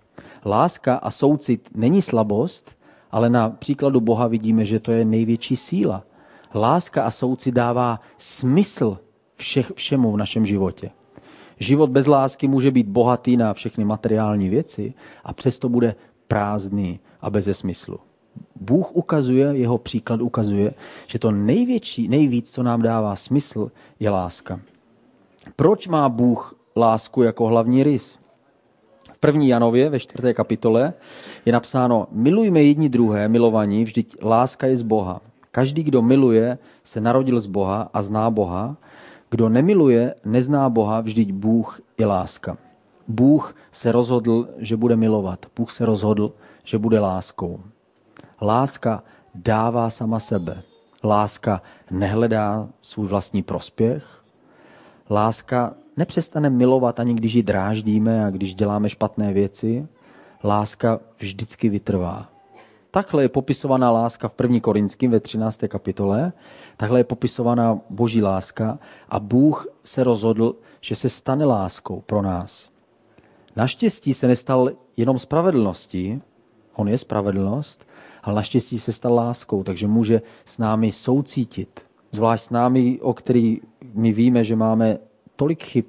Láska 0.46 0.96
a 0.96 1.12
soucit 1.12 1.70
není 1.75 2.01
slabost, 2.01 2.77
ale 3.12 3.30
na 3.30 3.50
příkladu 3.50 4.01
Boha 4.01 4.27
vidíme, 4.27 4.66
že 4.66 4.80
to 4.80 4.92
je 4.92 5.06
největší 5.06 5.56
síla. 5.56 6.04
Láska 6.56 7.04
a 7.04 7.12
soucit 7.12 7.56
dává 7.56 8.00
smysl 8.18 8.98
všech, 9.36 9.72
všemu 9.75 10.12
v 10.12 10.18
našem 10.18 10.46
životě. 10.46 10.92
Život 11.60 11.89
bez 11.89 12.08
lásky 12.08 12.48
může 12.48 12.72
být 12.72 12.88
bohatý 12.88 13.38
na 13.38 13.54
všechny 13.54 13.86
materiální 13.86 14.50
věci 14.50 14.94
a 15.24 15.34
přesto 15.34 15.70
bude 15.70 15.96
prázdný 16.27 17.00
a 17.22 17.30
bez 17.30 17.58
smyslu. 17.58 18.00
Bůh 18.56 18.96
ukazuje, 18.96 19.48
jeho 19.48 19.77
příklad 19.77 20.22
ukazuje, 20.22 20.74
že 21.08 21.20
to 21.20 21.32
největší, 21.32 22.08
nejvíc, 22.08 22.54
co 22.54 22.63
nám 22.63 22.82
dává 22.82 23.16
smysl, 23.16 23.72
je 24.00 24.10
láska. 24.10 24.60
Proč 25.56 25.88
má 25.88 26.10
Bůh 26.10 26.56
lásku 26.75 27.24
jako 27.24 27.48
hlavní 27.48 27.84
rys? 27.84 28.20
V 29.13 29.18
první 29.20 29.48
Janově 29.48 29.89
ve 29.89 30.00
čtvrté 30.00 30.34
kapitole 30.34 30.94
je 31.46 31.54
napsáno 31.54 32.08
milujme 32.12 32.63
jedni 32.63 32.89
druhé, 32.89 33.27
milovaní, 33.27 33.84
vždyť 33.84 34.16
láska 34.24 34.68
je 34.68 34.75
z 34.75 34.82
Boha. 34.82 35.22
Každý, 35.51 35.84
kdo 35.84 36.01
miluje, 36.01 36.58
se 36.84 37.01
narodil 37.01 37.39
z 37.39 37.46
Boha 37.46 37.89
a 37.94 38.01
zná 38.01 38.30
Boha. 38.30 38.77
Kdo 39.30 39.50
nemiluje, 39.50 40.16
nezná 40.25 40.70
Boha, 40.70 41.01
vždyť 41.01 41.32
Bůh 41.32 41.82
je 41.98 42.06
láska. 42.06 42.58
Bůh 43.08 43.56
se 43.72 43.92
rozhodl, 43.92 44.48
že 44.58 44.77
bude 44.77 44.96
milovat. 44.96 45.46
Bůh 45.56 45.72
se 45.72 45.86
rozhodl, 45.86 46.34
že 46.63 46.77
bude 46.77 47.00
láskou. 47.00 47.60
Láska 48.42 49.04
dává 49.36 49.89
sama 49.89 50.20
sebe. 50.20 50.62
Láska 51.04 51.62
nehledá 51.92 52.70
svůj 52.82 53.08
vlastní 53.08 53.44
prospěch. 53.44 54.24
Láska 55.10 55.74
nepřestane 55.98 56.50
milovat 56.50 57.00
ani 57.00 57.14
když 57.14 57.34
ji 57.34 57.44
dráždíme 57.44 58.26
a 58.26 58.30
když 58.30 58.56
děláme 58.56 58.90
špatné 58.90 59.34
věci. 59.34 59.88
Láska 60.44 61.00
vždycky 61.18 61.70
vytrvá. 61.70 62.30
Takhle 62.92 63.24
je 63.24 63.30
popisovaná 63.30 63.92
láska 63.92 64.28
v 64.28 64.34
1. 64.42 64.60
Korinským 64.60 65.12
ve 65.12 65.20
13. 65.20 65.62
kapitole. 65.68 66.34
Takhle 66.78 67.00
je 67.00 67.04
popisovaná 67.04 67.80
boží 67.90 68.22
láska 68.22 68.80
a 69.10 69.20
Bůh 69.20 69.68
se 69.84 70.04
rozhodl, 70.04 70.56
že 70.82 70.96
se 70.96 71.10
stane 71.10 71.46
láskou 71.46 72.02
pro 72.02 72.22
nás. 72.22 72.70
Naštěstí 73.56 74.14
se 74.14 74.28
nestal 74.28 74.70
jenom 74.98 75.20
spravedlností, 75.20 76.22
on 76.76 76.90
je 76.90 76.98
spravedlnost, 76.98 77.88
ale 78.24 78.36
naštěstí 78.36 78.80
se 78.80 78.92
stal 78.92 79.14
láskou, 79.14 79.64
takže 79.64 79.88
může 79.88 80.22
s 80.46 80.58
námi 80.58 80.92
soucítit. 80.92 81.87
Zvlášť 82.18 82.44
s 82.44 82.50
námi, 82.50 82.98
o 83.02 83.14
který 83.14 83.62
my 83.94 84.10
víme, 84.12 84.42
že 84.44 84.56
máme 84.56 84.98
tolik 85.36 85.64
chyb 85.64 85.86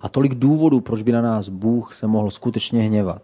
a 0.00 0.08
tolik 0.08 0.34
důvodů, 0.34 0.80
proč 0.80 1.02
by 1.02 1.12
na 1.12 1.22
nás 1.22 1.48
Bůh 1.48 1.94
se 1.94 2.06
mohl 2.06 2.30
skutečně 2.30 2.82
hněvat. 2.82 3.22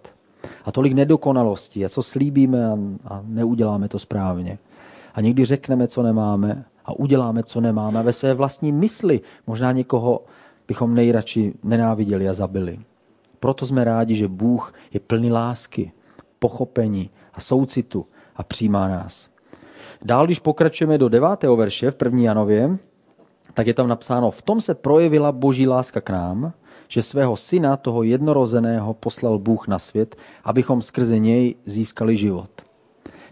A 0.64 0.73
tolik 0.73 0.92
nedokonalostí 0.92 1.85
a 1.85 1.88
co 1.88 2.02
slíbíme 2.02 2.66
a, 2.66 2.75
a 3.04 3.23
neuděláme 3.25 3.88
to 3.88 3.99
správně. 3.99 4.59
A 5.14 5.21
někdy 5.21 5.45
řekneme, 5.45 5.88
co 5.88 6.02
nemáme 6.02 6.64
a 6.85 6.99
uděláme, 6.99 7.42
co 7.42 7.61
nemáme. 7.61 7.99
A 7.99 8.02
ve 8.02 8.12
své 8.12 8.35
vlastní 8.35 8.73
mysli 8.73 9.21
možná 9.47 9.73
někoho 9.73 10.25
bychom 10.68 10.95
nejradši 10.95 11.54
nenáviděli 11.62 12.28
a 12.28 12.35
zabili. 12.35 12.78
Proto 13.40 13.66
jsme 13.66 13.85
rádi, 13.85 14.14
že 14.14 14.28
Bůh 14.28 14.75
je 14.92 15.00
plný 15.00 15.33
lásky, 15.33 15.92
pochopení 16.38 17.11
a 17.35 17.40
soucitu 17.40 18.06
a 18.37 18.42
přijímá 18.42 18.88
nás. 18.88 19.35
Dál, 20.02 20.26
když 20.26 20.38
pokračujeme 20.38 20.98
do 20.98 21.08
devátého 21.08 21.56
verše 21.56 21.90
v 21.90 21.94
první 21.94 22.24
Janově, 22.24 22.78
tak 23.54 23.66
je 23.66 23.74
tam 23.74 23.88
napsáno, 23.88 24.30
v 24.30 24.42
tom 24.42 24.60
se 24.60 24.74
projevila 24.74 25.32
boží 25.32 25.66
láska 25.66 26.00
k 26.00 26.10
nám, 26.10 26.52
že 26.88 27.02
svého 27.02 27.36
syna, 27.36 27.76
toho 27.76 28.02
jednorozeného, 28.02 28.94
poslal 28.94 29.38
Bůh 29.38 29.68
na 29.68 29.78
svět, 29.78 30.16
abychom 30.44 30.82
skrze 30.82 31.18
něj 31.18 31.54
získali 31.66 32.16
život. 32.16 32.50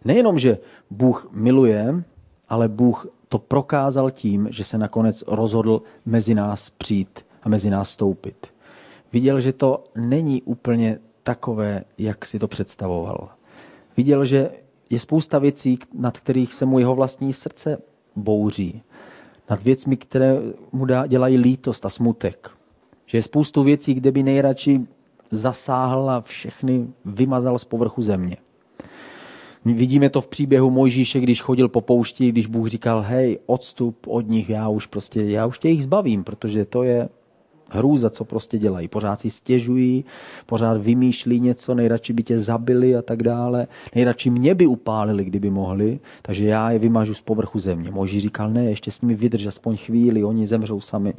Nejenom, 0.05 0.39
že 0.39 0.59
Bůh 0.91 1.29
miluje, 1.33 2.05
ale 2.49 2.69
Bůh 2.69 3.07
to 3.29 3.39
prokázal 3.39 4.11
tím, 4.11 4.49
že 4.51 4.65
se 4.65 4.79
nakonec 4.79 5.25
rozhodl 5.27 5.83
mezi 6.07 6.35
nás 6.35 6.71
přijít 6.71 7.27
a 7.43 7.49
mezi 7.49 7.71
nás 7.71 7.91
stoupit. 7.91 8.47
Viděl, 9.13 9.41
že 9.41 9.53
to 9.53 9.85
není 9.97 10.43
úplně 10.43 10.99
takové, 11.23 11.85
jak 11.99 12.25
si 12.25 12.39
to 12.39 12.49
představoval. 12.49 13.29
Viděl, 13.97 14.25
že 14.25 14.51
je 14.95 15.01
spousta 15.01 15.39
věcí, 15.39 15.79
nad 15.95 16.19
kterých 16.19 16.55
se 16.55 16.67
mu 16.67 16.79
jeho 16.79 16.95
vlastní 16.95 17.33
srdce 17.33 17.79
bouří. 18.17 18.83
Nad 19.51 19.63
věcmi, 19.63 19.97
které 19.97 20.37
mu 20.73 20.85
dá, 20.85 21.07
dělají 21.07 21.37
lítost 21.37 21.87
a 21.87 21.89
smutek. 21.89 22.51
Že 23.07 23.19
je 23.19 23.23
spoustu 23.23 23.63
věcí, 23.63 23.95
kde 23.95 24.13
by 24.13 24.23
nejradši 24.23 24.81
zasáhl 25.31 26.11
a 26.11 26.21
všechny 26.21 26.87
vymazal 27.05 27.59
z 27.59 27.65
povrchu 27.65 28.03
země. 28.03 28.37
Vidíme 29.65 30.11
to 30.11 30.21
v 30.21 30.29
příběhu 30.29 30.71
Mojžíše, 30.71 31.21
když 31.21 31.43
chodil 31.43 31.69
po 31.69 31.81
poušti, 31.81 32.29
když 32.29 32.47
Bůh 32.47 32.69
říkal, 32.69 33.03
hej, 33.03 33.39
odstup 33.47 34.07
od 34.07 34.29
nich, 34.29 34.51
já 34.51 34.69
už 34.69 34.87
prostě, 34.87 35.23
já 35.23 35.47
už 35.47 35.59
tě 35.59 35.69
jich 35.69 35.83
zbavím, 35.83 36.25
protože 36.25 36.65
to 36.65 36.83
je 36.83 37.09
hrůza, 37.71 38.11
co 38.11 38.25
prostě 38.25 38.59
dělají. 38.59 38.89
Pořád 38.89 39.21
si 39.21 39.31
stěžují, 39.31 40.05
pořád 40.47 40.77
vymýšlí 40.77 41.41
něco, 41.41 41.75
nejradši 41.75 42.13
by 42.13 42.23
tě 42.23 42.39
zabili 42.39 42.97
a 42.97 43.03
tak 43.03 43.23
dále. 43.23 43.67
Nejradši 43.95 44.31
mě 44.31 44.55
by 44.55 44.67
upálili, 44.67 45.25
kdyby 45.25 45.51
mohli, 45.51 46.01
takže 46.23 46.45
já 46.45 46.71
je 46.71 46.79
vymažu 46.79 47.15
z 47.15 47.21
povrchu 47.21 47.59
země. 47.59 47.91
Moží 47.91 48.21
říkal, 48.21 48.51
ne, 48.51 48.65
ještě 48.65 48.91
s 48.91 49.01
nimi 49.01 49.15
vydrž 49.15 49.47
aspoň 49.47 49.77
chvíli, 49.77 50.25
oni 50.25 50.47
zemřou 50.47 50.81
sami. 50.81 51.15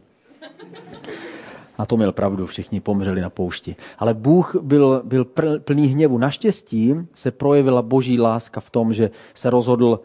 A 1.78 1.86
to 1.86 1.98
měl 1.98 2.12
pravdu, 2.12 2.46
všichni 2.46 2.80
pomřeli 2.80 3.22
na 3.22 3.30
poušti. 3.30 3.76
Ale 4.00 4.14
Bůh 4.14 4.56
byl, 4.62 5.02
byl 5.06 5.26
plný 5.60 5.88
hněvu. 5.88 6.18
Naštěstí 6.18 6.96
se 7.14 7.32
projevila 7.32 7.82
boží 7.82 8.20
láska 8.20 8.62
v 8.62 8.70
tom, 8.70 8.94
že 8.94 9.12
se 9.34 9.50
rozhodl, 9.50 10.00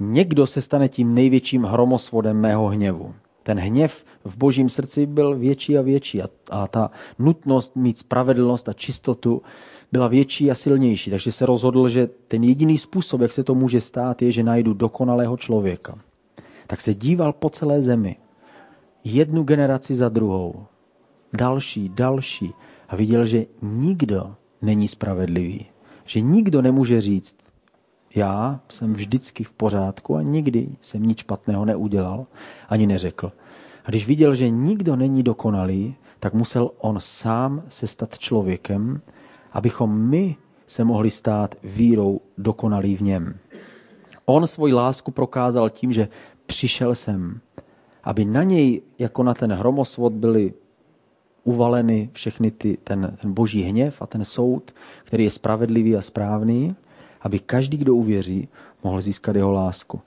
někdo 0.00 0.46
se 0.46 0.60
stane 0.60 0.88
tím 0.88 1.14
největším 1.14 1.62
hromosvodem 1.62 2.40
mého 2.40 2.66
hněvu 2.66 3.14
ten 3.46 3.58
hněv 3.58 4.04
v 4.24 4.36
božím 4.36 4.68
srdci 4.68 5.06
byl 5.06 5.38
větší 5.38 5.78
a 5.78 5.82
větší 5.82 6.22
a, 6.22 6.28
a 6.50 6.66
ta 6.66 6.90
nutnost 7.18 7.76
mít 7.76 7.98
spravedlnost 7.98 8.68
a 8.68 8.72
čistotu 8.72 9.42
byla 9.92 10.08
větší 10.08 10.50
a 10.50 10.54
silnější. 10.54 11.10
Takže 11.10 11.32
se 11.32 11.46
rozhodl, 11.46 11.88
že 11.88 12.08
ten 12.28 12.44
jediný 12.44 12.78
způsob, 12.78 13.20
jak 13.20 13.32
se 13.32 13.44
to 13.44 13.54
může 13.54 13.80
stát, 13.80 14.22
je, 14.22 14.32
že 14.32 14.42
najdu 14.42 14.74
dokonalého 14.74 15.36
člověka. 15.36 15.98
Tak 16.66 16.80
se 16.80 16.94
díval 16.94 17.32
po 17.32 17.50
celé 17.50 17.82
zemi. 17.82 18.16
Jednu 19.04 19.42
generaci 19.42 19.94
za 19.94 20.08
druhou. 20.08 20.66
Další, 21.38 21.88
další. 21.88 22.52
A 22.88 22.96
viděl, 22.96 23.26
že 23.26 23.46
nikdo 23.62 24.34
není 24.62 24.88
spravedlivý. 24.88 25.66
Že 26.04 26.20
nikdo 26.20 26.62
nemůže 26.62 27.00
říct, 27.00 27.36
já 28.16 28.60
jsem 28.68 28.92
vždycky 28.92 29.44
v 29.44 29.52
pořádku 29.52 30.16
a 30.16 30.22
nikdy 30.22 30.68
jsem 30.80 31.02
nic 31.02 31.18
špatného 31.18 31.64
neudělal, 31.64 32.26
ani 32.68 32.86
neřekl. 32.86 33.32
A 33.84 33.90
když 33.90 34.06
viděl, 34.06 34.34
že 34.34 34.50
nikdo 34.50 34.96
není 34.96 35.22
dokonalý, 35.22 35.94
tak 36.20 36.34
musel 36.34 36.70
on 36.78 36.96
sám 37.00 37.62
se 37.68 37.86
stát 37.86 38.18
člověkem, 38.18 39.00
abychom 39.52 39.98
my 39.98 40.36
se 40.66 40.84
mohli 40.84 41.10
stát 41.10 41.54
vírou 41.64 42.20
dokonalý 42.38 42.96
v 42.96 43.00
něm. 43.00 43.38
On 44.24 44.46
svoji 44.46 44.72
lásku 44.72 45.10
prokázal 45.10 45.70
tím, 45.70 45.92
že 45.92 46.08
přišel 46.46 46.94
sem, 46.94 47.40
aby 48.04 48.24
na 48.24 48.42
něj, 48.42 48.82
jako 48.98 49.22
na 49.22 49.34
ten 49.34 49.52
hromosvod, 49.52 50.12
byly 50.12 50.54
uvaleny 51.44 52.10
všechny 52.12 52.50
ty, 52.50 52.78
ten, 52.84 53.16
ten 53.20 53.32
boží 53.32 53.62
hněv 53.62 54.02
a 54.02 54.06
ten 54.06 54.24
soud, 54.24 54.74
který 55.04 55.24
je 55.24 55.30
spravedlivý 55.30 55.96
a 55.96 56.02
správný 56.02 56.76
aby 57.20 57.38
každý, 57.38 57.76
kdo 57.76 57.94
uvěří, 57.94 58.48
mohl 58.84 59.00
získat 59.00 59.36
jeho 59.36 59.52
lásku. 59.52 60.00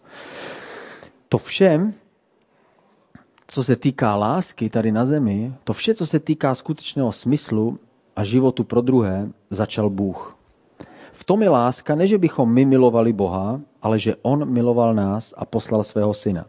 To 1.29 1.37
vše, 1.37 1.93
co 3.47 3.63
se 3.63 3.75
týká 3.75 4.15
lásky 4.15 4.69
tady 4.69 4.91
na 4.91 5.05
zemi, 5.05 5.53
to 5.63 5.73
vše, 5.73 5.95
co 5.95 6.05
se 6.05 6.19
týká 6.19 6.55
skutečného 6.55 7.11
smyslu 7.11 7.79
a 8.15 8.23
životu 8.23 8.63
pro 8.63 8.81
druhé, 8.81 9.29
začal 9.49 9.89
Bůh. 9.89 10.37
V 11.13 11.23
tom 11.23 11.41
je 11.41 11.49
láska, 11.49 11.95
ne 11.95 12.07
že 12.07 12.17
bychom 12.17 12.53
my 12.53 12.65
milovali 12.65 13.13
Boha, 13.13 13.61
ale 13.81 13.99
že 13.99 14.15
On 14.21 14.49
miloval 14.49 14.93
nás 14.93 15.33
a 15.37 15.45
poslal 15.45 15.83
svého 15.83 16.13
syna. 16.13 16.45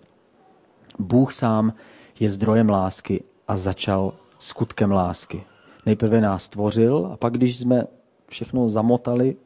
Bůh 0.99 1.33
sám 1.33 1.73
je 2.21 2.31
zdrojem 2.31 2.69
lásky 2.69 3.23
a 3.49 3.57
začal 3.57 4.13
skutkem 4.39 4.93
lásky. 4.93 5.45
Nejprve 5.87 6.21
nás 6.21 6.45
stvořil 6.45 7.11
a 7.13 7.17
pak, 7.17 7.33
když 7.33 7.59
jsme 7.59 7.85
všechno 8.29 8.69
zamotali 8.69 9.37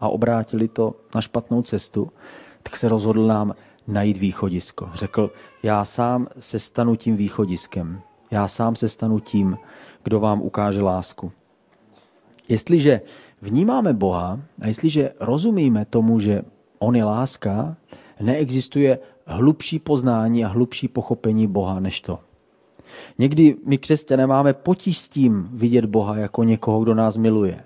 a 0.00 0.08
obrátili 0.08 0.68
to 0.68 0.94
na 1.14 1.20
špatnou 1.20 1.62
cestu, 1.62 2.10
tak 2.62 2.76
se 2.76 2.88
rozhodl 2.88 3.26
nám 3.26 3.54
najít 3.88 4.16
východisko. 4.16 4.90
Řekl, 4.94 5.30
já 5.62 5.84
sám 5.84 6.26
se 6.38 6.58
stanu 6.58 6.96
tím 6.96 7.16
východiskem. 7.16 8.00
Já 8.30 8.48
sám 8.48 8.76
se 8.76 8.88
stanu 8.88 9.20
tím, 9.20 9.58
kdo 10.04 10.20
vám 10.20 10.42
ukáže 10.42 10.82
lásku. 10.82 11.32
Jestliže 12.48 13.00
vnímáme 13.42 13.92
Boha 13.92 14.40
a 14.60 14.66
jestliže 14.66 15.12
rozumíme 15.20 15.84
tomu, 15.84 16.20
že 16.20 16.42
On 16.78 16.96
je 16.96 17.04
láska, 17.04 17.76
neexistuje 18.20 18.98
hlubší 19.26 19.78
poznání 19.78 20.44
a 20.44 20.48
hlubší 20.48 20.88
pochopení 20.88 21.46
Boha 21.46 21.80
než 21.80 22.00
to. 22.00 22.18
Někdy 23.18 23.56
my 23.66 23.78
křesťané 23.78 24.26
máme 24.26 24.52
potíž 24.54 24.98
s 24.98 25.08
tím 25.08 25.48
vidět 25.52 25.84
Boha 25.84 26.16
jako 26.16 26.44
někoho, 26.44 26.80
kdo 26.80 26.94
nás 26.94 27.16
miluje 27.16 27.64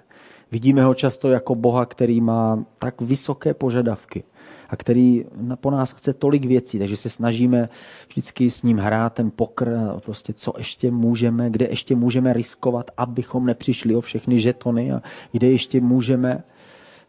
Vidíme 0.54 0.84
ho 0.84 0.94
často 0.94 1.30
jako 1.30 1.54
Boha, 1.54 1.86
který 1.86 2.20
má 2.20 2.64
tak 2.78 3.00
vysoké 3.00 3.54
požadavky 3.54 4.24
a 4.68 4.76
který 4.76 5.24
po 5.60 5.70
nás 5.70 5.92
chce 5.92 6.12
tolik 6.12 6.44
věcí, 6.44 6.78
takže 6.78 6.96
se 6.96 7.08
snažíme 7.10 7.68
vždycky 8.08 8.50
s 8.50 8.62
ním 8.62 8.78
hrát 8.78 9.12
ten 9.12 9.30
pokr, 9.30 9.78
prostě 10.04 10.32
co 10.32 10.52
ještě 10.58 10.90
můžeme, 10.90 11.50
kde 11.50 11.66
ještě 11.66 11.96
můžeme 11.96 12.32
riskovat, 12.32 12.90
abychom 12.96 13.46
nepřišli 13.46 13.96
o 13.96 14.00
všechny 14.00 14.40
žetony 14.40 14.92
a 14.92 15.02
kde 15.32 15.50
ještě 15.50 15.80
můžeme 15.80 16.44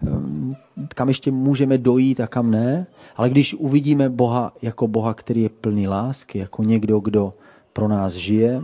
ehm, 0.07 0.55
kam 0.95 1.07
ještě 1.07 1.31
můžeme 1.31 1.77
dojít 1.77 2.19
a 2.19 2.27
kam 2.27 2.51
ne. 2.51 2.87
Ale 3.15 3.29
když 3.29 3.53
uvidíme 3.53 4.09
Boha 4.09 4.53
jako 4.61 4.87
Boha, 4.87 5.13
který 5.13 5.41
je 5.41 5.49
plný 5.49 5.87
lásky, 5.87 6.39
jako 6.39 6.63
někdo, 6.63 6.99
kdo 6.99 7.33
pro 7.73 7.87
nás 7.87 8.13
žije 8.13 8.61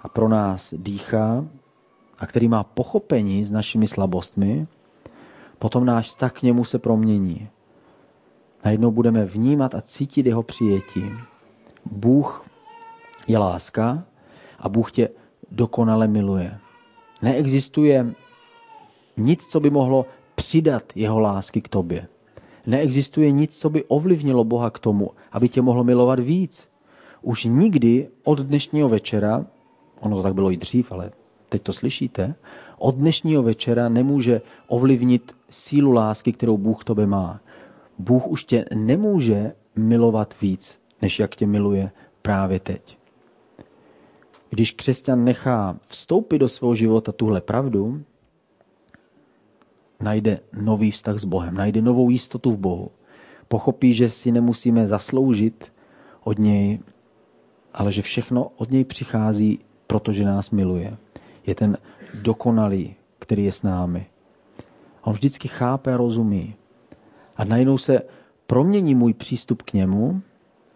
a 0.00 0.08
pro 0.08 0.28
nás 0.28 0.74
dýchá 0.76 1.44
a 2.24 2.26
který 2.26 2.48
má 2.48 2.64
pochopení 2.64 3.44
s 3.44 3.50
našimi 3.52 3.86
slabostmi, 3.86 4.66
potom 5.58 5.84
náš 5.84 6.06
vztah 6.06 6.32
k 6.32 6.42
němu 6.42 6.64
se 6.64 6.78
promění. 6.78 7.48
Najednou 8.64 8.90
budeme 8.90 9.24
vnímat 9.24 9.74
a 9.74 9.80
cítit 9.80 10.26
jeho 10.26 10.42
přijetí. 10.42 11.04
Bůh 11.84 12.46
je 13.28 13.38
láska 13.38 14.04
a 14.58 14.68
Bůh 14.68 14.92
tě 14.92 15.08
dokonale 15.50 16.08
miluje. 16.08 16.58
Neexistuje 17.22 18.14
nic, 19.16 19.46
co 19.46 19.60
by 19.60 19.70
mohlo 19.70 20.06
přidat 20.34 20.82
jeho 20.94 21.20
lásky 21.20 21.60
k 21.60 21.68
tobě. 21.68 22.08
Neexistuje 22.66 23.30
nic, 23.30 23.58
co 23.58 23.70
by 23.70 23.84
ovlivnilo 23.84 24.44
Boha 24.44 24.70
k 24.70 24.78
tomu, 24.78 25.10
aby 25.32 25.48
tě 25.48 25.62
mohlo 25.62 25.84
milovat 25.84 26.20
víc. 26.20 26.68
Už 27.22 27.44
nikdy 27.44 28.08
od 28.22 28.38
dnešního 28.38 28.88
večera, 28.88 29.46
ono 30.00 30.16
to 30.16 30.22
tak 30.22 30.34
bylo 30.34 30.52
i 30.52 30.56
dřív, 30.56 30.92
ale 30.92 31.12
teď 31.54 31.62
to 31.62 31.72
slyšíte, 31.72 32.34
od 32.78 32.94
dnešního 32.94 33.42
večera 33.42 33.88
nemůže 33.88 34.42
ovlivnit 34.68 35.36
sílu 35.50 35.92
lásky, 35.92 36.32
kterou 36.32 36.58
Bůh 36.58 36.80
k 36.80 36.84
tobě 36.84 37.06
má. 37.06 37.40
Bůh 37.98 38.26
už 38.26 38.44
tě 38.44 38.64
nemůže 38.74 39.52
milovat 39.76 40.34
víc, 40.40 40.80
než 41.02 41.18
jak 41.18 41.34
tě 41.34 41.46
miluje 41.46 41.90
právě 42.22 42.60
teď. 42.60 42.98
Když 44.50 44.70
křesťan 44.70 45.24
nechá 45.24 45.78
vstoupit 45.86 46.38
do 46.38 46.48
svého 46.48 46.74
života 46.74 47.12
tuhle 47.12 47.40
pravdu, 47.40 48.02
najde 50.00 50.40
nový 50.52 50.90
vztah 50.90 51.18
s 51.18 51.24
Bohem, 51.24 51.54
najde 51.54 51.82
novou 51.82 52.10
jistotu 52.10 52.50
v 52.50 52.58
Bohu. 52.58 52.90
Pochopí, 53.48 53.94
že 53.94 54.10
si 54.10 54.32
nemusíme 54.32 54.86
zasloužit 54.86 55.72
od 56.24 56.38
něj, 56.38 56.78
ale 57.74 57.92
že 57.92 58.02
všechno 58.02 58.50
od 58.56 58.70
něj 58.70 58.84
přichází, 58.84 59.58
protože 59.86 60.24
nás 60.24 60.50
miluje. 60.50 60.96
Je 61.46 61.54
ten 61.54 61.78
dokonalý, 62.14 62.94
který 63.18 63.44
je 63.44 63.52
s 63.52 63.62
námi. 63.62 64.06
On 65.02 65.12
vždycky 65.12 65.48
chápe 65.48 65.94
a 65.94 65.96
rozumí. 65.96 66.54
A 67.36 67.44
najednou 67.44 67.78
se 67.78 68.02
promění 68.46 68.94
můj 68.94 69.14
přístup 69.14 69.62
k 69.62 69.72
němu 69.72 70.22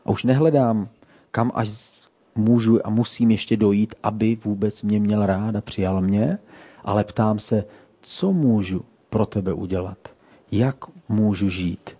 a 0.04 0.10
už 0.10 0.24
nehledám, 0.24 0.88
kam 1.30 1.52
až 1.54 1.68
můžu 2.34 2.86
a 2.86 2.90
musím 2.90 3.30
ještě 3.30 3.56
dojít, 3.56 3.94
aby 4.02 4.38
vůbec 4.44 4.82
mě 4.82 5.00
měl 5.00 5.26
rád 5.26 5.56
a 5.56 5.60
přijal 5.60 6.00
mě, 6.00 6.38
ale 6.84 7.04
ptám 7.04 7.38
se, 7.38 7.64
co 8.00 8.32
můžu 8.32 8.84
pro 9.10 9.26
tebe 9.26 9.52
udělat? 9.52 9.98
Jak 10.50 10.76
můžu 11.08 11.48
žít? 11.48 11.96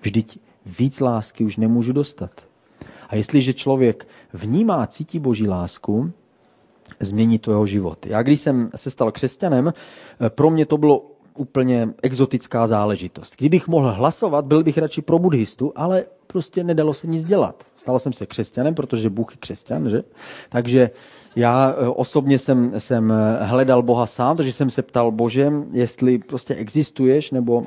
Vždyť 0.00 0.38
víc 0.66 1.00
lásky 1.00 1.44
už 1.44 1.56
nemůžu 1.56 1.92
dostat. 1.92 2.30
A 3.08 3.16
jestliže 3.16 3.54
člověk 3.54 4.08
vnímá, 4.32 4.86
cítí 4.86 5.18
boží 5.18 5.48
lásku, 5.48 6.12
změní 7.00 7.38
to 7.38 7.50
jeho 7.50 7.66
život. 7.66 8.06
Já 8.06 8.22
když 8.22 8.40
jsem 8.40 8.70
se 8.76 8.90
stal 8.90 9.12
křesťanem, 9.12 9.72
pro 10.28 10.50
mě 10.50 10.66
to 10.66 10.78
bylo 10.78 11.18
úplně 11.38 11.88
exotická 12.02 12.66
záležitost. 12.66 13.34
Kdybych 13.38 13.68
mohl 13.68 13.92
hlasovat, 13.92 14.44
byl 14.44 14.64
bych 14.64 14.78
radši 14.78 15.02
pro 15.02 15.18
buddhistu, 15.18 15.72
ale 15.76 16.04
prostě 16.26 16.64
nedalo 16.64 16.94
se 16.94 17.06
nic 17.06 17.24
dělat. 17.24 17.64
Stal 17.76 17.98
jsem 17.98 18.12
se 18.12 18.26
křesťanem, 18.26 18.74
protože 18.74 19.10
Bůh 19.10 19.32
je 19.32 19.36
křesťan, 19.40 19.88
že? 19.88 20.02
Takže 20.48 20.90
já 21.36 21.74
e, 21.78 21.88
osobně 21.88 22.38
jsem, 22.38 22.72
jsem 22.78 23.12
hledal 23.40 23.82
Boha 23.82 24.06
sám, 24.06 24.36
takže 24.36 24.52
jsem 24.52 24.70
se 24.70 24.82
ptal 24.82 25.10
Bože, 25.10 25.52
jestli 25.72 26.18
prostě 26.18 26.54
existuješ, 26.54 27.30
nebo 27.30 27.66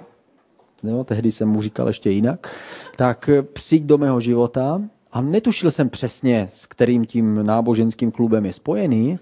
no, 0.84 1.04
tehdy 1.04 1.32
jsem 1.32 1.50
mu 1.50 1.62
říkal 1.62 1.88
ještě 1.88 2.10
jinak, 2.10 2.56
tak 2.96 3.30
přijď 3.54 3.84
do 3.84 3.98
mého 3.98 4.20
života 4.20 4.82
a 5.14 5.22
netušil 5.22 5.72
jsem 5.72 5.90
přesně, 5.90 6.50
s 6.54 6.66
kterým 6.66 7.06
tím 7.06 7.46
náboženským 7.46 8.12
klubem 8.12 8.46
je 8.46 8.54
spojený 8.54 9.20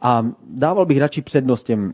a 0.00 0.26
dával 0.48 0.86
bych 0.86 0.98
radši 0.98 1.22
přednost 1.22 1.62
těm 1.62 1.92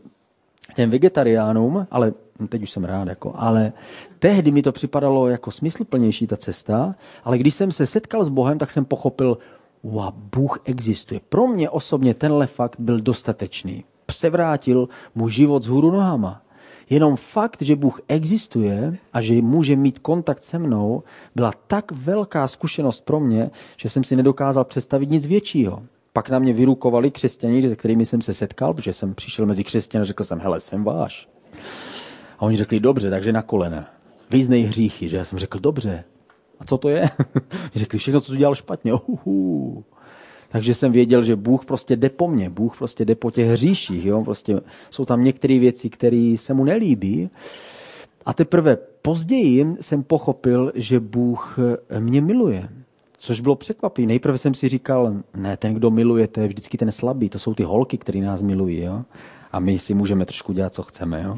těm 0.75 0.89
vegetariánům, 0.89 1.87
ale 1.91 2.13
teď 2.49 2.61
už 2.61 2.71
jsem 2.71 2.83
rád, 2.83 3.07
jako, 3.07 3.33
ale 3.35 3.73
tehdy 4.19 4.51
mi 4.51 4.61
to 4.61 4.71
připadalo 4.71 5.27
jako 5.27 5.51
smysluplnější 5.51 6.27
ta 6.27 6.37
cesta, 6.37 6.95
ale 7.23 7.37
když 7.37 7.53
jsem 7.53 7.71
se 7.71 7.85
setkal 7.85 8.23
s 8.23 8.29
Bohem, 8.29 8.57
tak 8.57 8.71
jsem 8.71 8.85
pochopil, 8.85 9.37
wow, 9.83 10.13
Bůh 10.35 10.59
existuje. 10.65 11.19
Pro 11.29 11.47
mě 11.47 11.69
osobně 11.69 12.13
tenhle 12.13 12.47
fakt 12.47 12.75
byl 12.79 13.01
dostatečný. 13.01 13.83
Převrátil 14.05 14.89
můj 15.15 15.31
život 15.31 15.63
z 15.63 15.67
hůru 15.67 15.91
nohama. 15.91 16.41
Jenom 16.89 17.15
fakt, 17.15 17.61
že 17.61 17.75
Bůh 17.75 18.01
existuje 18.07 18.97
a 19.13 19.21
že 19.21 19.41
může 19.41 19.75
mít 19.75 19.99
kontakt 19.99 20.43
se 20.43 20.59
mnou, 20.59 21.03
byla 21.35 21.53
tak 21.67 21.91
velká 21.91 22.47
zkušenost 22.47 23.05
pro 23.05 23.19
mě, 23.19 23.51
že 23.77 23.89
jsem 23.89 24.03
si 24.03 24.15
nedokázal 24.15 24.63
představit 24.63 25.09
nic 25.09 25.27
většího 25.27 25.83
pak 26.13 26.29
na 26.29 26.39
mě 26.39 26.53
vyrukovali 26.53 27.11
křesťaní, 27.11 27.61
se 27.61 27.75
kterými 27.75 28.05
jsem 28.05 28.21
se 28.21 28.33
setkal, 28.33 28.73
protože 28.73 28.93
jsem 28.93 29.15
přišel 29.15 29.45
mezi 29.45 29.63
křesťany 29.63 30.01
a 30.01 30.05
řekl 30.05 30.23
jsem, 30.23 30.39
hele, 30.39 30.59
jsem 30.59 30.83
váš. 30.83 31.29
A 32.39 32.41
oni 32.41 32.57
řekli, 32.57 32.79
dobře, 32.79 33.09
takže 33.09 33.31
na 33.31 33.41
kolena. 33.41 33.89
Vyznej 34.29 34.63
hříchy, 34.63 35.09
že 35.09 35.17
já 35.17 35.23
jsem 35.23 35.39
řekl, 35.39 35.59
dobře. 35.59 36.03
A 36.59 36.65
co 36.65 36.77
to 36.77 36.89
je? 36.89 37.09
řekli, 37.75 37.99
všechno, 37.99 38.21
co 38.21 38.33
udělal 38.33 38.55
špatně. 38.55 38.93
Uhu. 38.93 39.83
Takže 40.49 40.73
jsem 40.73 40.91
věděl, 40.91 41.23
že 41.23 41.35
Bůh 41.35 41.65
prostě 41.65 41.95
jde 41.95 42.09
po 42.09 42.27
mně, 42.27 42.49
Bůh 42.49 42.77
prostě 42.77 43.05
jde 43.05 43.15
po 43.15 43.31
těch 43.31 43.47
hříších. 43.47 44.05
Jo? 44.05 44.23
Prostě 44.23 44.61
jsou 44.89 45.05
tam 45.05 45.23
některé 45.23 45.59
věci, 45.59 45.89
které 45.89 46.35
se 46.37 46.53
mu 46.53 46.63
nelíbí. 46.63 47.29
A 48.25 48.33
teprve 48.33 48.77
později 49.01 49.67
jsem 49.81 50.03
pochopil, 50.03 50.71
že 50.75 50.99
Bůh 50.99 51.59
mě 51.99 52.21
miluje. 52.21 52.69
Což 53.17 53.41
bylo 53.41 53.55
překvapivé. 53.55 54.07
Nejprve 54.07 54.37
jsem 54.37 54.53
si 54.53 54.67
říkal, 54.67 55.13
ne, 55.35 55.57
ten, 55.57 55.73
kdo 55.73 55.91
miluje, 55.91 56.27
to 56.27 56.39
je 56.39 56.47
vždycky 56.47 56.77
ten 56.77 56.91
slabý, 56.91 57.29
to 57.29 57.39
jsou 57.39 57.53
ty 57.53 57.63
holky, 57.63 57.97
které 57.97 58.19
nás 58.19 58.41
milují. 58.41 58.81
Jo? 58.81 59.01
A 59.51 59.59
my 59.59 59.79
si 59.79 59.93
můžeme 59.93 60.25
trošku 60.25 60.53
dělat, 60.53 60.73
co 60.73 60.83
chceme. 60.83 61.23
Jo? 61.23 61.37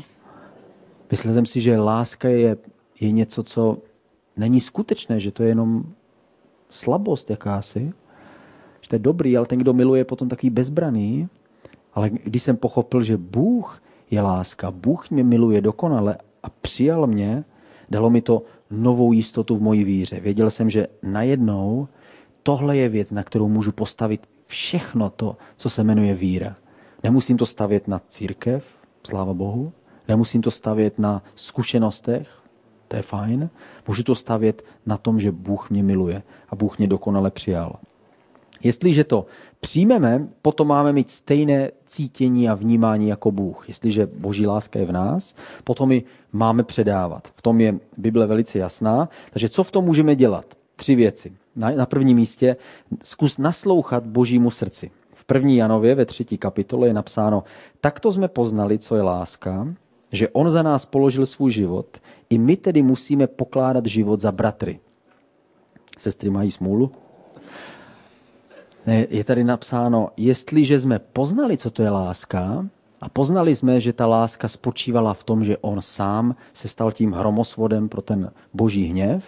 Myslel 1.12 1.34
jsem 1.34 1.46
si, 1.46 1.62
že 1.62 1.80
láska 1.80 2.30
je, 2.30 2.58
je 3.00 3.12
něco, 3.12 3.44
co 3.44 3.78
není 4.38 4.60
skutečné, 4.60 5.20
že 5.20 5.32
to 5.32 5.44
je 5.44 5.50
jenom 5.50 5.84
slabost 6.70 7.30
jakási. 7.30 7.94
To 8.92 8.96
je 8.96 9.00
dobrý, 9.00 9.38
ale 9.38 9.46
ten, 9.46 9.60
kdo 9.60 9.74
miluje, 9.74 10.00
je 10.00 10.06
potom 10.06 10.30
takový 10.30 10.50
bezbraný. 10.50 11.30
Ale 11.94 12.10
když 12.10 12.44
jsem 12.44 12.58
pochopil, 12.58 13.04
že 13.04 13.18
Bůh 13.18 13.84
je 14.12 14.22
láska, 14.22 14.72
Bůh 14.72 15.12
mě 15.12 15.24
miluje 15.24 15.62
dokonale 15.62 16.18
a 16.44 16.50
přijal 16.50 17.08
mě, 17.08 17.44
dalo 17.90 18.10
mi 18.10 18.22
to 18.22 18.44
novou 18.72 19.14
jistotu 19.14 19.56
v 19.56 19.62
mojí 19.62 19.84
víře. 19.84 20.20
Věděl 20.20 20.50
jsem, 20.50 20.70
že 20.70 20.88
najednou 21.04 21.88
tohle 22.44 22.78
je 22.78 22.90
věc, 22.90 23.12
na 23.12 23.24
kterou 23.24 23.48
můžu 23.48 23.72
postavit 23.72 24.28
všechno 24.48 25.10
to, 25.10 25.38
co 25.56 25.70
se 25.70 25.84
jmenuje 25.84 26.14
víra. 26.14 26.56
Nemusím 27.04 27.38
to 27.38 27.46
stavět 27.46 27.88
na 27.88 28.00
církev, 28.08 28.66
sláva 29.08 29.34
Bohu, 29.34 29.72
nemusím 30.08 30.42
to 30.42 30.52
stavět 30.52 31.00
na 31.00 31.24
zkušenostech, 31.36 32.44
to 32.88 32.96
je 32.96 33.02
fajn. 33.02 33.50
Můžu 33.88 34.04
to 34.04 34.16
stavět 34.16 34.66
na 34.86 34.98
tom, 34.98 35.20
že 35.20 35.32
Bůh 35.32 35.70
mě 35.70 35.84
miluje 35.84 36.24
a 36.50 36.56
Bůh 36.56 36.78
mě 36.78 36.88
dokonale 36.88 37.32
přijal. 37.32 37.80
Jestliže 38.64 39.04
to 39.04 39.26
přijmeme, 39.60 40.28
potom 40.42 40.68
máme 40.68 40.94
mít 40.94 41.10
stejné 41.10 41.72
cítění 41.88 42.50
a 42.50 42.56
vnímání 42.56 43.08
jako 43.08 43.32
Bůh. 43.32 43.68
Jestliže 43.68 44.06
boží 44.06 44.48
láska 44.48 44.80
je 44.80 44.86
v 44.86 44.92
nás, 44.92 45.36
potom 45.64 45.92
ji 45.92 46.04
máme 46.32 46.64
předávat. 46.64 47.28
V 47.36 47.42
tom 47.42 47.62
je 47.62 47.80
Bible 47.98 48.28
velice 48.28 48.60
jasná. 48.60 49.10
Takže 49.32 49.50
co 49.50 49.64
v 49.64 49.72
tom 49.72 49.86
můžeme 49.86 50.16
dělat? 50.16 50.46
Tři 50.76 50.96
věci. 50.96 51.34
Na, 51.56 51.72
na 51.72 51.86
prvním 51.86 52.18
místě 52.18 52.56
zkus 53.04 53.38
naslouchat 53.38 54.06
božímu 54.06 54.52
srdci. 54.52 54.92
V 55.14 55.26
první 55.26 55.58
Janově 55.58 55.96
ve 55.96 56.06
třetí 56.06 56.38
kapitole 56.38 56.88
je 56.88 56.94
napsáno, 56.94 57.44
takto 57.82 58.12
jsme 58.12 58.28
poznali, 58.28 58.80
co 58.80 58.96
je 58.96 59.02
láska, 59.02 59.68
že 60.12 60.30
on 60.30 60.52
za 60.52 60.62
nás 60.62 60.86
položil 60.86 61.26
svůj 61.26 61.52
život, 61.52 61.98
i 62.30 62.38
my 62.38 62.58
tedy 62.58 62.82
musíme 62.82 63.28
pokládat 63.28 63.86
život 63.86 64.22
za 64.22 64.32
bratry. 64.32 64.80
Sestry 65.98 66.30
mají 66.30 66.52
smůlu? 66.52 66.92
Je 68.86 69.24
tady 69.24 69.44
napsáno, 69.44 70.10
jestliže 70.18 70.80
jsme 70.80 71.00
poznali, 71.00 71.58
co 71.58 71.72
to 71.72 71.84
je 71.84 71.90
láska, 71.90 72.66
a 73.02 73.10
poznali 73.10 73.56
jsme, 73.56 73.80
že 73.80 73.94
ta 73.94 74.06
láska 74.08 74.48
spočívala 74.48 75.14
v 75.14 75.24
tom, 75.24 75.44
že 75.44 75.58
on 75.58 75.82
sám 75.82 76.36
se 76.54 76.68
stal 76.68 76.92
tím 76.92 77.12
hromosvodem 77.12 77.90
pro 77.90 78.02
ten 78.02 78.32
boží 78.54 78.86
hněv, 78.86 79.26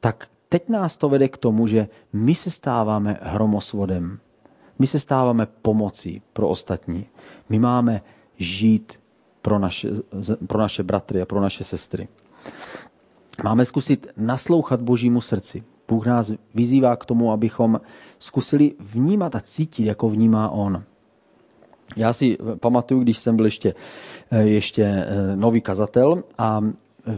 tak 0.00 0.28
teď 0.48 0.68
nás 0.68 0.96
to 0.96 1.08
vede 1.08 1.28
k 1.28 1.36
tomu, 1.36 1.66
že 1.66 1.88
my 2.12 2.34
se 2.34 2.50
stáváme 2.50 3.18
hromosvodem. 3.22 4.18
My 4.78 4.86
se 4.86 5.00
stáváme 5.00 5.46
pomocí 5.62 6.22
pro 6.32 6.48
ostatní. 6.48 7.06
My 7.48 7.58
máme 7.58 8.02
žít 8.36 8.98
pro 9.42 9.58
naše, 9.58 9.88
pro 10.46 10.58
naše 10.58 10.82
bratry 10.82 11.22
a 11.22 11.26
pro 11.26 11.40
naše 11.40 11.64
sestry. 11.64 12.08
Máme 13.44 13.64
zkusit 13.64 14.06
naslouchat 14.16 14.80
Božímu 14.80 15.20
srdci. 15.20 15.64
Bůh 15.90 16.06
nás 16.06 16.32
vyzývá 16.54 16.96
k 16.96 17.04
tomu, 17.04 17.32
abychom 17.32 17.80
zkusili 18.18 18.72
vnímat 18.80 19.34
a 19.34 19.40
cítit, 19.40 19.86
jako 19.86 20.08
vnímá 20.08 20.50
On. 20.50 20.82
Já 21.96 22.12
si 22.12 22.38
pamatuju, 22.60 23.02
když 23.02 23.18
jsem 23.18 23.36
byl 23.36 23.44
ještě, 23.44 23.74
eh, 24.30 24.42
ještě 24.42 24.82
eh, 24.82 25.36
nový 25.36 25.60
kazatel 25.60 26.22
a 26.38 26.60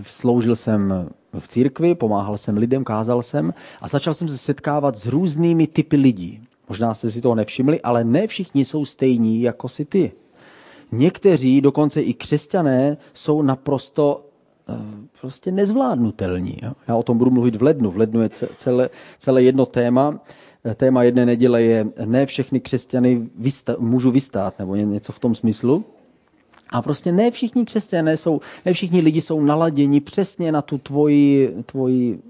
sloužil 0.02 0.56
jsem 0.56 1.10
v 1.38 1.48
církvi, 1.48 1.94
pomáhal 1.94 2.38
jsem 2.38 2.56
lidem, 2.56 2.84
kázal 2.84 3.22
jsem 3.22 3.54
a 3.80 3.88
začal 3.88 4.14
jsem 4.14 4.28
se 4.28 4.38
setkávat 4.38 4.96
s 4.96 5.06
různými 5.06 5.66
typy 5.66 5.96
lidí. 5.96 6.40
Možná 6.68 6.94
jste 6.94 7.10
si 7.10 7.20
toho 7.20 7.34
nevšimli, 7.34 7.80
ale 7.80 8.04
ne 8.04 8.26
všichni 8.26 8.64
jsou 8.64 8.84
stejní 8.84 9.42
jako 9.42 9.68
si 9.68 9.84
ty. 9.84 10.12
Někteří, 10.92 11.60
dokonce 11.60 12.02
i 12.02 12.14
křesťané, 12.14 12.96
jsou 13.14 13.42
naprosto 13.42 14.24
eh, 14.24 14.31
prostě 15.20 15.52
nezvládnutelní. 15.52 16.58
Já 16.88 16.96
o 16.96 17.02
tom 17.02 17.18
budu 17.18 17.30
mluvit 17.30 17.56
v 17.56 17.62
lednu. 17.62 17.90
V 17.90 17.96
lednu 17.96 18.22
je 18.22 18.28
celé, 18.56 18.90
celé 19.18 19.42
jedno 19.42 19.66
téma. 19.66 20.20
Eh, 20.64 20.74
téma 20.74 21.02
jedné 21.02 21.26
neděle 21.26 21.62
je 21.62 21.86
ne 22.04 22.26
všechny 22.26 22.60
křesťany 22.60 23.28
vysta- 23.40 23.76
můžu 23.78 24.10
vystát, 24.10 24.58
nebo 24.58 24.74
něco 24.76 25.12
v 25.12 25.18
tom 25.18 25.34
smyslu. 25.34 25.84
A 26.70 26.82
prostě 26.82 27.12
ne 27.12 27.30
všichni 27.30 27.64
křesťané 27.64 28.16
jsou, 28.16 28.40
ne 28.66 28.72
všichni 28.72 29.00
lidi 29.00 29.20
jsou 29.20 29.40
naladěni 29.40 30.00
přesně 30.00 30.52
na 30.52 30.62
tu 30.62 30.78
tvoji, 30.78 31.56
tvoji 31.66 32.22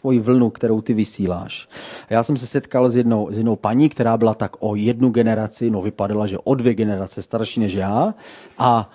tvoji 0.00 0.18
vlnu, 0.18 0.50
kterou 0.50 0.80
ty 0.80 0.94
vysíláš. 0.94 1.68
Já 2.10 2.22
jsem 2.22 2.36
se 2.36 2.46
setkal 2.46 2.90
s 2.90 2.96
jednou, 2.96 3.28
s 3.30 3.36
jednou 3.36 3.56
paní, 3.56 3.88
která 3.88 4.16
byla 4.16 4.34
tak 4.34 4.56
o 4.60 4.74
jednu 4.74 5.10
generaci, 5.10 5.70
no 5.70 5.82
vypadala, 5.82 6.26
že 6.26 6.38
o 6.38 6.54
dvě 6.54 6.74
generace 6.74 7.22
starší 7.22 7.60
než 7.60 7.74
já 7.74 8.14
a 8.58 8.90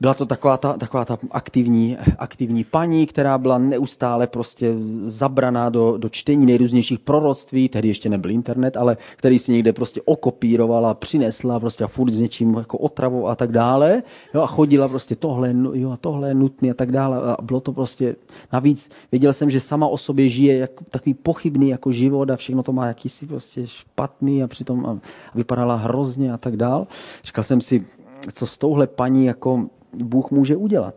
byla 0.00 0.14
to 0.14 0.26
taková 0.26 0.56
ta, 0.56 0.72
taková 0.72 1.04
ta 1.04 1.18
aktivní, 1.30 1.96
aktivní 2.18 2.64
paní, 2.64 3.06
která 3.06 3.38
byla 3.38 3.58
neustále 3.58 4.26
prostě 4.26 4.74
zabraná 5.04 5.68
do, 5.70 5.96
do 5.98 6.08
čtení 6.08 6.46
nejrůznějších 6.46 6.98
proroctví, 6.98 7.68
tehdy 7.68 7.88
ještě 7.88 8.08
nebyl 8.08 8.30
internet, 8.30 8.76
ale 8.76 8.96
který 9.16 9.38
si 9.38 9.52
někde 9.52 9.72
prostě 9.72 10.00
okopírovala, 10.04 10.94
přinesla 10.94 11.60
prostě 11.60 11.84
a 11.84 11.86
furt 11.86 12.10
s 12.10 12.20
něčím 12.20 12.54
jako 12.54 12.78
otravou 12.78 13.28
a 13.28 13.34
tak 13.34 13.52
dále. 13.52 14.02
Jo, 14.34 14.42
a 14.42 14.46
chodila 14.46 14.88
prostě 14.88 15.16
tohle, 15.16 15.54
jo, 15.72 15.90
a 15.90 15.96
tohle 15.96 16.28
je 16.28 16.34
nutné 16.34 16.70
a 16.70 16.74
tak 16.74 16.92
dále. 16.92 17.16
A 17.16 17.42
bylo 17.42 17.60
to 17.60 17.72
prostě, 17.72 18.16
navíc 18.52 18.90
věděl 19.12 19.32
jsem, 19.32 19.50
že 19.50 19.60
sama 19.60 19.86
o 19.86 19.98
sobě 19.98 20.28
žije 20.28 20.58
jak, 20.58 20.70
takový 20.90 21.14
pochybný 21.14 21.68
jako 21.68 21.92
život 21.92 22.30
a 22.30 22.36
všechno 22.36 22.62
to 22.62 22.72
má 22.72 22.86
jakýsi 22.86 23.26
prostě 23.26 23.66
špatný 23.66 24.42
a 24.42 24.46
přitom 24.46 24.86
a 24.86 24.98
vypadala 25.34 25.74
hrozně 25.74 26.32
a 26.32 26.36
tak 26.36 26.56
dále. 26.56 26.86
Říkal 27.24 27.44
jsem 27.44 27.60
si, 27.60 27.86
co 28.32 28.46
s 28.46 28.58
touhle 28.58 28.86
paní 28.86 29.26
jako 29.26 29.66
Bůh 30.04 30.30
může 30.30 30.56
udělat. 30.56 30.94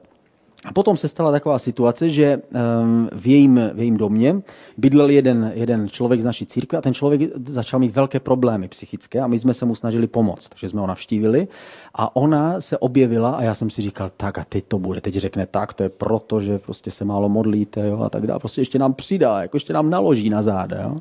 A 0.65 0.73
potom 0.73 0.97
se 0.97 1.07
stala 1.07 1.31
taková 1.31 1.59
situace, 1.59 2.09
že 2.09 2.41
ehm, 2.53 3.09
v 3.15 3.27
jejím, 3.27 3.61
v 3.73 3.79
jejím 3.79 3.97
domě 3.97 4.41
bydlel 4.77 5.09
jeden, 5.09 5.51
jeden 5.55 5.89
člověk 5.89 6.21
z 6.21 6.25
naší 6.25 6.45
církve 6.45 6.77
a 6.79 6.81
ten 6.81 6.93
člověk 6.93 7.21
začal 7.47 7.79
mít 7.79 7.95
velké 7.95 8.19
problémy 8.19 8.67
psychické 8.67 9.19
a 9.19 9.27
my 9.27 9.39
jsme 9.39 9.53
se 9.53 9.65
mu 9.65 9.75
snažili 9.75 10.07
pomoct. 10.07 10.49
Takže 10.49 10.69
jsme 10.69 10.81
ho 10.81 10.87
navštívili 10.87 11.47
a 11.93 12.15
ona 12.15 12.61
se 12.61 12.77
objevila 12.77 13.31
a 13.31 13.43
já 13.43 13.55
jsem 13.55 13.69
si 13.69 13.81
říkal, 13.81 14.09
tak 14.17 14.37
a 14.37 14.43
teď 14.49 14.65
to 14.67 14.79
bude. 14.79 15.01
Teď 15.01 15.15
řekne 15.15 15.45
tak, 15.45 15.73
to 15.73 15.83
je 15.83 15.89
proto, 15.89 16.39
že 16.39 16.59
prostě 16.59 16.91
se 16.91 17.05
málo 17.05 17.29
modlíte 17.29 17.87
jo, 17.87 17.99
a 17.99 18.09
tak 18.09 18.27
dále. 18.27 18.39
Prostě 18.39 18.61
ještě 18.61 18.79
nám 18.79 18.93
přidá, 18.93 19.41
jako 19.41 19.55
ještě 19.55 19.73
nám 19.73 19.89
naloží 19.89 20.29
na 20.29 20.41
záda. 20.41 20.81
Jo. 20.81 20.95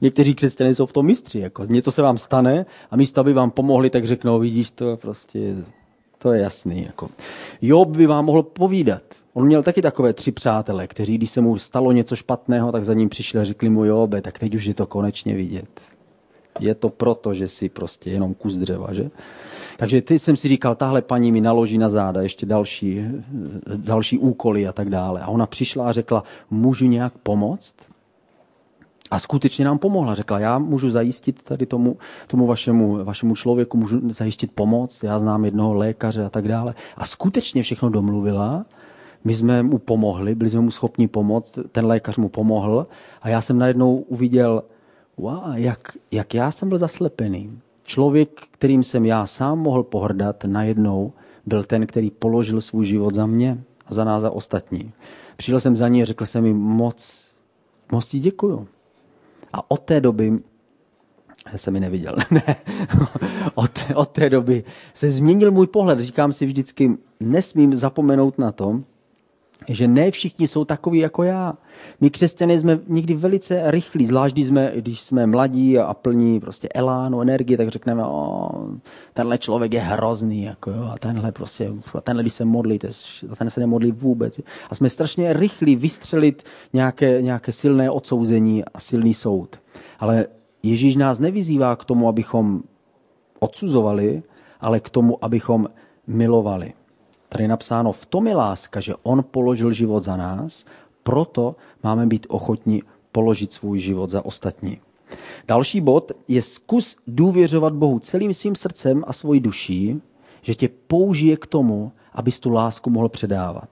Někteří 0.00 0.34
křesťané 0.34 0.74
jsou 0.74 0.86
v 0.86 0.92
tom 0.92 1.06
mistři. 1.06 1.38
Jako 1.38 1.64
něco 1.64 1.92
se 1.92 2.02
vám 2.02 2.18
stane 2.18 2.66
a 2.90 2.96
místo, 2.96 3.20
aby 3.20 3.32
vám 3.32 3.50
pomohli, 3.50 3.90
tak 3.90 4.04
řeknou, 4.04 4.38
vidíš 4.38 4.70
to 4.70 4.96
prostě 4.96 5.54
to 6.22 6.32
je 6.32 6.42
jasný. 6.42 6.84
Jako. 6.84 7.08
Job 7.62 7.88
by 7.88 8.06
vám 8.06 8.24
mohl 8.24 8.42
povídat. 8.42 9.02
On 9.34 9.46
měl 9.46 9.62
taky 9.62 9.82
takové 9.82 10.12
tři 10.12 10.32
přátele, 10.32 10.86
kteří, 10.86 11.18
když 11.18 11.30
se 11.30 11.40
mu 11.40 11.58
stalo 11.58 11.92
něco 11.92 12.16
špatného, 12.16 12.72
tak 12.72 12.84
za 12.84 12.94
ním 12.94 13.08
přišli 13.08 13.40
a 13.40 13.44
řekli 13.44 13.68
mu, 13.68 13.84
Jobe, 13.84 14.20
tak 14.20 14.38
teď 14.38 14.54
už 14.54 14.64
je 14.64 14.74
to 14.74 14.86
konečně 14.86 15.34
vidět. 15.34 15.80
Je 16.60 16.74
to 16.74 16.88
proto, 16.88 17.34
že 17.34 17.48
si 17.48 17.68
prostě 17.68 18.10
jenom 18.10 18.34
kus 18.34 18.58
dřeva, 18.58 18.92
že? 18.92 19.10
Takže 19.76 20.02
ty 20.02 20.18
jsem 20.18 20.36
si 20.36 20.48
říkal, 20.48 20.74
tahle 20.74 21.02
paní 21.02 21.32
mi 21.32 21.40
naloží 21.40 21.78
na 21.78 21.88
záda 21.88 22.22
ještě 22.22 22.46
další, 22.46 23.00
další 23.76 24.18
úkoly 24.18 24.68
a 24.68 24.72
tak 24.72 24.90
dále. 24.90 25.20
A 25.20 25.28
ona 25.28 25.46
přišla 25.46 25.88
a 25.88 25.92
řekla, 25.92 26.24
můžu 26.50 26.86
nějak 26.86 27.12
pomoct? 27.18 27.74
A 29.12 29.18
skutečně 29.18 29.64
nám 29.64 29.78
pomohla. 29.78 30.14
Řekla, 30.14 30.38
já 30.38 30.58
můžu 30.58 30.90
zajistit 30.90 31.42
tady 31.42 31.66
tomu, 31.66 31.96
tomu 32.26 32.46
vašemu, 32.46 33.04
vašemu 33.04 33.34
člověku, 33.34 33.76
můžu 33.76 34.12
zajistit 34.12 34.52
pomoc, 34.54 35.02
já 35.02 35.18
znám 35.18 35.44
jednoho 35.44 35.74
lékaře 35.74 36.24
a 36.24 36.30
tak 36.30 36.48
dále. 36.48 36.74
A 36.96 37.06
skutečně 37.06 37.62
všechno 37.62 37.90
domluvila. 37.90 38.64
My 39.24 39.34
jsme 39.34 39.62
mu 39.62 39.78
pomohli, 39.78 40.34
byli 40.34 40.50
jsme 40.50 40.60
mu 40.60 40.70
schopni 40.70 41.08
pomoct, 41.08 41.58
ten 41.72 41.86
lékař 41.86 42.16
mu 42.16 42.28
pomohl 42.28 42.86
a 43.22 43.28
já 43.28 43.40
jsem 43.40 43.58
najednou 43.58 43.96
uviděl, 43.96 44.62
wow, 45.16 45.54
jak, 45.54 45.96
jak 46.10 46.34
já 46.34 46.50
jsem 46.50 46.68
byl 46.68 46.78
zaslepený. 46.78 47.58
Člověk, 47.82 48.28
kterým 48.50 48.82
jsem 48.82 49.04
já 49.04 49.26
sám 49.26 49.58
mohl 49.58 49.82
pohrdat, 49.82 50.44
najednou 50.44 51.12
byl 51.46 51.64
ten, 51.64 51.86
který 51.86 52.10
položil 52.10 52.60
svůj 52.60 52.84
život 52.84 53.14
za 53.14 53.26
mě 53.26 53.58
a 53.86 53.94
za 53.94 54.04
nás 54.04 54.22
za 54.22 54.30
ostatní. 54.30 54.92
Přišel 55.36 55.60
jsem 55.60 55.76
za 55.76 55.88
ní 55.88 56.02
a 56.02 56.04
řekl 56.04 56.26
jsem 56.26 56.44
mi 56.44 56.54
moc, 56.54 57.28
moc 57.92 58.08
ti 58.08 58.18
děkuju. 58.18 58.68
A 59.52 59.70
od 59.70 59.80
té 59.80 60.00
doby 60.00 60.38
se 61.56 61.70
mi 61.70 61.80
neviděl. 61.80 62.16
ne. 62.30 62.56
od, 63.54 63.70
té, 63.70 63.94
od 63.94 64.08
té 64.08 64.30
doby 64.30 64.64
se 64.94 65.10
změnil 65.10 65.50
můj 65.50 65.66
pohled. 65.66 66.00
Říkám 66.00 66.32
si 66.32 66.46
vždycky, 66.46 66.98
nesmím 67.20 67.74
zapomenout 67.74 68.38
na 68.38 68.52
to, 68.52 68.80
že 69.68 69.88
ne 69.88 70.10
všichni 70.10 70.48
jsou 70.48 70.64
takoví 70.64 70.98
jako 70.98 71.22
já. 71.22 71.54
My 72.00 72.10
křesťané 72.10 72.60
jsme 72.60 72.78
někdy 72.88 73.14
velice 73.14 73.70
rychlí, 73.70 74.06
zvlášť 74.06 74.34
když 74.34 74.46
jsme, 74.46 74.72
když 74.74 75.00
jsme 75.00 75.26
mladí 75.26 75.78
a 75.78 75.94
plní 75.94 76.40
prostě 76.40 76.68
elánu, 76.74 77.20
energie, 77.20 77.56
tak 77.56 77.68
řekneme, 77.68 78.06
o, 78.06 78.48
tenhle 79.14 79.38
člověk 79.38 79.72
je 79.72 79.80
hrozný, 79.80 80.42
jako 80.42 80.70
jo, 80.70 80.88
a 80.92 80.98
tenhle 80.98 81.32
prostě, 81.32 81.72
a 81.94 82.00
tenhle, 82.00 82.22
když 82.22 82.32
se 82.32 82.44
modlí, 82.44 82.78
a 83.30 83.34
ten 83.36 83.50
se 83.50 83.60
nemodlí 83.60 83.92
vůbec. 83.92 84.40
A 84.70 84.74
jsme 84.74 84.90
strašně 84.90 85.32
rychlí 85.32 85.76
vystřelit 85.76 86.42
nějaké, 86.72 87.22
nějaké 87.22 87.52
silné 87.52 87.90
odsouzení 87.90 88.64
a 88.64 88.80
silný 88.80 89.14
soud. 89.14 89.60
Ale 89.98 90.26
Ježíš 90.62 90.96
nás 90.96 91.18
nevyzývá 91.18 91.76
k 91.76 91.84
tomu, 91.84 92.08
abychom 92.08 92.62
odsuzovali, 93.40 94.22
ale 94.60 94.80
k 94.80 94.90
tomu, 94.90 95.24
abychom 95.24 95.66
milovali. 96.06 96.72
Tady 97.32 97.44
je 97.44 97.48
napsáno, 97.48 97.92
v 97.92 98.06
tom 98.06 98.26
je 98.26 98.36
láska, 98.36 98.80
že 98.80 98.94
on 99.02 99.24
položil 99.30 99.72
život 99.72 100.02
za 100.02 100.16
nás, 100.16 100.64
proto 101.02 101.56
máme 101.82 102.06
být 102.06 102.26
ochotní 102.28 102.82
položit 103.12 103.52
svůj 103.52 103.78
život 103.78 104.10
za 104.10 104.24
ostatní. 104.24 104.80
Další 105.48 105.80
bod 105.80 106.12
je 106.28 106.42
zkus 106.42 106.96
důvěřovat 107.06 107.74
Bohu 107.74 107.98
celým 107.98 108.34
svým 108.34 108.54
srdcem 108.54 109.04
a 109.06 109.12
svojí 109.12 109.40
duší, 109.40 110.00
že 110.42 110.54
tě 110.54 110.68
použije 110.86 111.36
k 111.36 111.46
tomu, 111.46 111.92
abys 112.12 112.40
tu 112.40 112.50
lásku 112.50 112.90
mohl 112.90 113.08
předávat. 113.08 113.68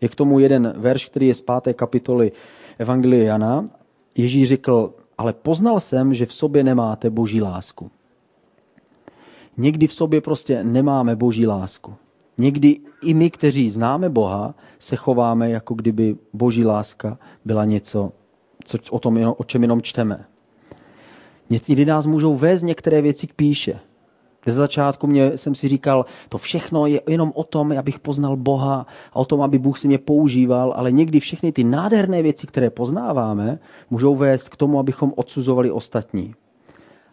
Je 0.00 0.08
k 0.08 0.14
tomu 0.14 0.38
jeden 0.38 0.74
verš, 0.76 1.06
který 1.06 1.28
je 1.28 1.34
z 1.34 1.42
páté 1.42 1.74
kapitoly 1.74 2.32
Evangelie 2.78 3.24
Jana. 3.24 3.64
Ježíš 4.14 4.48
řekl, 4.48 4.94
ale 5.18 5.32
poznal 5.32 5.80
jsem, 5.80 6.14
že 6.14 6.26
v 6.26 6.32
sobě 6.32 6.64
nemáte 6.64 7.10
boží 7.10 7.42
lásku. 7.42 7.90
Někdy 9.56 9.86
v 9.86 9.92
sobě 9.92 10.20
prostě 10.20 10.64
nemáme 10.64 11.16
boží 11.16 11.46
lásku. 11.46 11.94
Někdy 12.38 12.78
i 13.02 13.14
my, 13.14 13.30
kteří 13.30 13.70
známe 13.70 14.08
Boha, 14.08 14.54
se 14.78 14.96
chováme, 14.96 15.50
jako 15.50 15.74
kdyby 15.74 16.16
boží 16.32 16.64
láska 16.64 17.18
byla 17.44 17.64
něco, 17.64 18.12
co, 18.64 18.78
o, 18.90 18.98
tom, 18.98 19.34
o 19.36 19.44
čem 19.44 19.62
jenom 19.62 19.82
čteme. 19.82 20.24
Někdy 21.50 21.84
nás 21.84 22.06
můžou 22.06 22.34
vést 22.34 22.62
některé 22.62 23.02
věci 23.02 23.26
k 23.26 23.34
píše. 23.34 23.80
Ze 24.46 24.52
začátku 24.52 25.06
mě, 25.06 25.38
jsem 25.38 25.54
si 25.54 25.68
říkal, 25.68 26.06
to 26.28 26.38
všechno 26.38 26.86
je 26.86 27.00
jenom 27.08 27.32
o 27.34 27.44
tom, 27.44 27.78
abych 27.78 27.98
poznal 27.98 28.36
Boha 28.36 28.86
a 29.12 29.16
o 29.16 29.24
tom, 29.24 29.42
aby 29.42 29.58
Bůh 29.58 29.78
si 29.78 29.88
mě 29.88 29.98
používal, 29.98 30.72
ale 30.76 30.92
někdy 30.92 31.20
všechny 31.20 31.52
ty 31.52 31.64
nádherné 31.64 32.22
věci, 32.22 32.46
které 32.46 32.70
poznáváme, 32.70 33.58
můžou 33.90 34.16
vést 34.16 34.48
k 34.48 34.56
tomu, 34.56 34.78
abychom 34.78 35.12
odsuzovali 35.16 35.70
ostatní. 35.70 36.34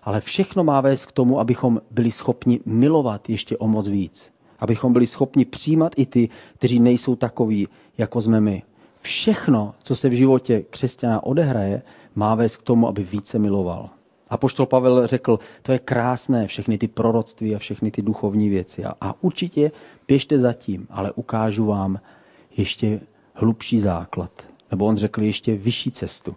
Ale 0.04 0.22
všechno 0.22 0.64
má 0.64 0.82
vést 0.82 1.06
k 1.06 1.12
tomu, 1.12 1.40
abychom 1.40 1.82
byli 1.92 2.12
schopni 2.12 2.60
milovat 2.66 3.30
ještě 3.30 3.58
o 3.58 3.68
moc 3.68 3.88
víc 3.88 4.33
abychom 4.64 4.94
byli 4.94 5.08
schopni 5.08 5.46
přijímat 5.46 5.92
i 5.96 6.06
ty, 6.06 6.30
kteří 6.56 6.80
nejsou 6.80 7.16
takoví, 7.16 7.68
jako 7.98 8.22
jsme 8.22 8.42
my. 8.42 8.64
Všechno, 9.02 9.76
co 9.84 9.96
se 9.96 10.10
v 10.10 10.14
životě 10.14 10.64
křesťana 10.70 11.24
odehraje, 11.24 11.82
má 12.16 12.36
vést 12.36 12.58
k 12.58 12.64
tomu, 12.64 12.88
aby 12.88 13.04
více 13.04 13.40
miloval. 13.40 13.90
A 14.30 14.38
poštol 14.38 14.66
Pavel 14.66 15.08
řekl, 15.08 15.40
to 15.62 15.72
je 15.72 15.80
krásné, 15.80 16.48
všechny 16.48 16.78
ty 16.78 16.88
proroctví 16.88 17.56
a 17.56 17.60
všechny 17.60 17.92
ty 17.92 18.02
duchovní 18.02 18.50
věci. 18.50 18.86
A, 18.86 18.94
a 19.02 19.24
určitě 19.24 19.72
běžte 20.08 20.40
zatím, 20.40 20.88
ale 20.90 21.12
ukážu 21.12 21.66
vám 21.66 22.00
ještě 22.58 23.00
hlubší 23.34 23.80
základ. 23.80 24.32
Nebo 24.72 24.86
on 24.86 24.98
řekl 24.98 25.22
ještě 25.22 25.56
vyšší 25.56 25.92
cestu. 25.92 26.36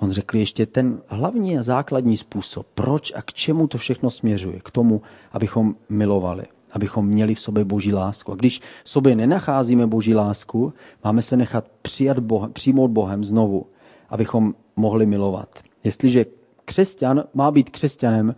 On 0.00 0.10
řekl 0.10 0.36
ještě 0.36 0.66
ten 0.66 1.02
hlavní 1.08 1.58
a 1.58 1.62
základní 1.62 2.16
způsob, 2.16 2.66
proč 2.74 3.12
a 3.16 3.22
k 3.22 3.32
čemu 3.32 3.66
to 3.66 3.78
všechno 3.78 4.10
směřuje. 4.10 4.60
K 4.64 4.70
tomu, 4.70 5.02
abychom 5.32 5.76
milovali. 5.88 6.44
Abychom 6.74 7.06
měli 7.06 7.34
v 7.34 7.40
sobě 7.40 7.64
boží 7.64 7.94
lásku. 7.94 8.32
A 8.32 8.34
když 8.34 8.60
v 8.84 8.90
sobě 8.90 9.16
nenacházíme 9.16 9.86
boží 9.86 10.14
lásku, 10.14 10.72
máme 11.04 11.22
se 11.22 11.36
nechat 11.36 11.64
přijat 11.82 12.18
Bohem, 12.18 12.52
přijmout 12.52 12.90
Bohem 12.90 13.24
znovu, 13.24 13.66
abychom 14.08 14.54
mohli 14.76 15.06
milovat. 15.06 15.48
Jestliže 15.84 16.26
křesťan 16.64 17.24
má 17.34 17.50
být 17.50 17.70
křesťanem, 17.70 18.34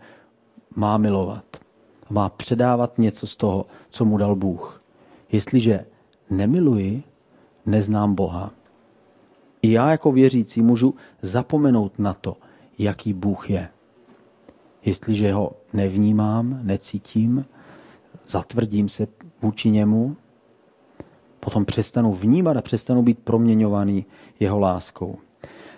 má 0.75 0.97
milovat. 0.97 1.45
Má 2.09 2.29
předávat 2.29 2.97
něco 2.97 3.27
z 3.27 3.37
toho, 3.37 3.65
co 3.89 4.05
mu 4.05 4.17
dal 4.17 4.35
Bůh. 4.35 4.83
Jestliže 5.31 5.85
nemiluji, 6.29 7.03
neznám 7.65 8.15
Boha. 8.15 8.51
I 9.61 9.71
já 9.71 9.91
jako 9.91 10.11
věřící 10.11 10.61
můžu 10.61 10.95
zapomenout 11.21 11.99
na 11.99 12.13
to, 12.13 12.37
jaký 12.79 13.13
Bůh 13.13 13.49
je. 13.49 13.69
Jestliže 14.85 15.33
ho 15.33 15.51
nevnímám, 15.73 16.59
necítím, 16.63 17.45
zatvrdím 18.27 18.89
se 18.89 19.07
vůči 19.41 19.69
němu, 19.69 20.15
potom 21.39 21.65
přestanu 21.65 22.13
vnímat 22.13 22.57
a 22.57 22.61
přestanu 22.61 23.03
být 23.03 23.19
proměňovaný 23.19 24.05
jeho 24.39 24.59
láskou. 24.59 25.17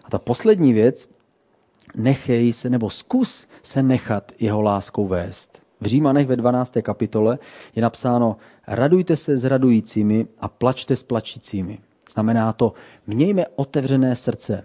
A 0.03 0.09
ta 0.09 0.19
poslední 0.19 0.73
věc, 0.73 1.09
nechej 1.95 2.53
se 2.53 2.69
nebo 2.69 2.89
zkus 2.89 3.47
se 3.63 3.83
nechat 3.83 4.31
jeho 4.39 4.61
láskou 4.61 5.07
vést. 5.07 5.61
V 5.81 5.85
Římanech 5.85 6.27
ve 6.27 6.35
12. 6.35 6.73
kapitole 6.81 7.39
je 7.75 7.81
napsáno 7.81 8.37
radujte 8.67 9.15
se 9.15 9.37
s 9.37 9.45
radujícími 9.45 10.27
a 10.39 10.47
plačte 10.47 10.95
s 10.95 11.03
plačícími. 11.03 11.79
Znamená 12.13 12.53
to, 12.53 12.73
mějme 13.07 13.45
otevřené 13.55 14.15
srdce 14.15 14.63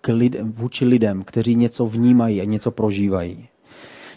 k 0.00 0.08
vůči 0.42 0.84
lidem, 0.84 1.24
kteří 1.24 1.54
něco 1.54 1.86
vnímají 1.86 2.40
a 2.40 2.44
něco 2.44 2.70
prožívají. 2.70 3.48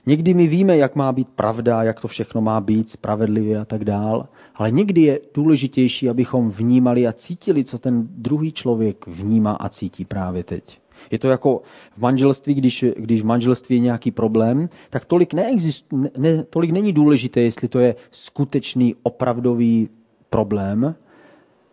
Někdy 0.08 0.34
my 0.34 0.48
víme, 0.48 0.78
jak 0.78 0.96
má 0.96 1.12
být 1.12 1.28
pravda, 1.28 1.84
jak 1.84 2.02
to 2.02 2.08
všechno 2.08 2.42
má 2.42 2.62
být 2.62 2.90
spravedlivě 2.90 3.60
a 3.60 3.66
tak 3.66 3.86
dál, 3.86 4.28
ale 4.56 4.72
někdy 4.72 5.02
je 5.02 5.20
důležitější, 5.34 6.10
abychom 6.10 6.50
vnímali 6.50 7.08
a 7.08 7.14
cítili, 7.14 7.64
co 7.64 7.78
ten 7.78 8.08
druhý 8.12 8.52
člověk 8.52 9.08
vnímá 9.08 9.52
a 9.52 9.70
cítí 9.70 10.06
právě 10.06 10.44
teď. 10.44 10.80
Je 11.12 11.20
to 11.20 11.30
jako 11.30 11.62
v 11.94 12.00
manželství, 12.00 12.54
když, 12.54 12.86
když 12.98 13.22
v 13.22 13.26
manželství 13.26 13.76
je 13.76 13.80
nějaký 13.80 14.12
problém, 14.12 14.70
tak 14.90 15.06
tolik, 15.06 15.34
neexist, 15.34 15.86
ne, 16.18 16.44
tolik 16.44 16.72
není 16.72 16.94
důležité, 16.94 17.42
jestli 17.42 17.68
to 17.68 17.80
je 17.80 17.96
skutečný, 18.12 18.96
opravdový 19.04 19.90
problém. 20.30 20.96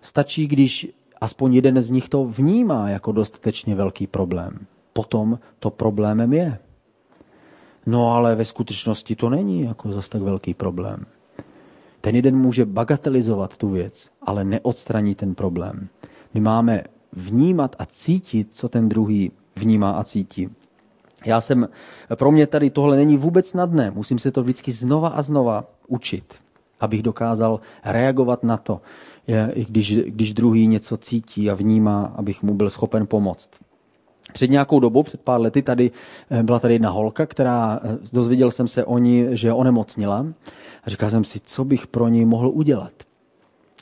Stačí, 0.01 0.47
když 0.47 0.89
aspoň 1.21 1.55
jeden 1.55 1.83
z 1.83 1.91
nich 1.91 2.09
to 2.09 2.25
vnímá 2.25 2.89
jako 2.89 3.13
dostatečně 3.13 3.75
velký 3.75 4.07
problém. 4.07 4.59
Potom 4.93 5.39
to 5.59 5.71
problémem 5.71 6.33
je. 6.33 6.59
No 7.87 8.13
ale 8.13 8.35
ve 8.35 8.45
skutečnosti 8.45 9.17
to 9.17 9.31
není 9.31 9.63
jako 9.63 9.93
zase 9.93 10.11
tak 10.11 10.23
velký 10.23 10.55
problém. 10.55 11.07
Ten 12.01 12.17
jeden 12.17 12.37
může 12.37 12.65
bagatelizovat 12.65 13.57
tu 13.57 13.69
věc, 13.69 14.11
ale 14.23 14.45
neodstraní 14.45 15.15
ten 15.15 15.35
problém. 15.35 15.89
My 16.35 16.41
máme 16.41 16.85
vnímat 17.13 17.77
a 17.79 17.87
cítit, 17.87 18.55
co 18.55 18.69
ten 18.69 18.89
druhý 18.89 19.33
vnímá 19.57 19.91
a 19.91 20.05
cítí. 20.05 20.49
Já 21.25 21.41
jsem, 21.41 21.69
pro 22.15 22.31
mě 22.31 22.47
tady 22.47 22.71
tohle 22.71 22.97
není 22.97 23.17
vůbec 23.17 23.49
snadné. 23.49 23.91
Musím 23.91 24.19
se 24.19 24.31
to 24.31 24.43
vždycky 24.43 24.73
znova 24.73 25.09
a 25.09 25.23
znova 25.23 25.65
učit, 25.89 26.35
abych 26.81 27.03
dokázal 27.03 27.61
reagovat 27.85 28.45
na 28.45 28.57
to, 28.57 28.81
když, 29.69 29.99
když 29.99 30.33
druhý 30.33 30.67
něco 30.67 30.97
cítí 30.97 31.51
a 31.51 31.55
vnímá, 31.55 32.13
abych 32.17 32.43
mu 32.43 32.55
byl 32.55 32.71
schopen 32.71 33.07
pomoct. 33.07 33.51
Před 34.33 34.51
nějakou 34.51 34.81
dobou, 34.81 35.03
před 35.03 35.21
pár 35.21 35.41
lety, 35.41 35.63
tady 35.63 35.91
eh, 36.31 36.43
byla 36.43 36.59
tady 36.59 36.75
jedna 36.75 36.91
holka, 36.91 37.27
která, 37.27 37.81
eh, 37.85 37.99
dozvěděl 38.13 38.51
jsem 38.51 38.69
se 38.69 38.85
o 38.85 38.99
ní, 38.99 39.27
že 39.31 39.53
onemocnila. 39.53 40.27
A 40.85 40.91
říkal 40.91 41.11
jsem 41.11 41.25
si, 41.25 41.41
co 41.45 41.65
bych 41.65 41.87
pro 41.87 42.09
ní 42.09 42.25
mohl 42.25 42.51
udělat. 42.55 42.93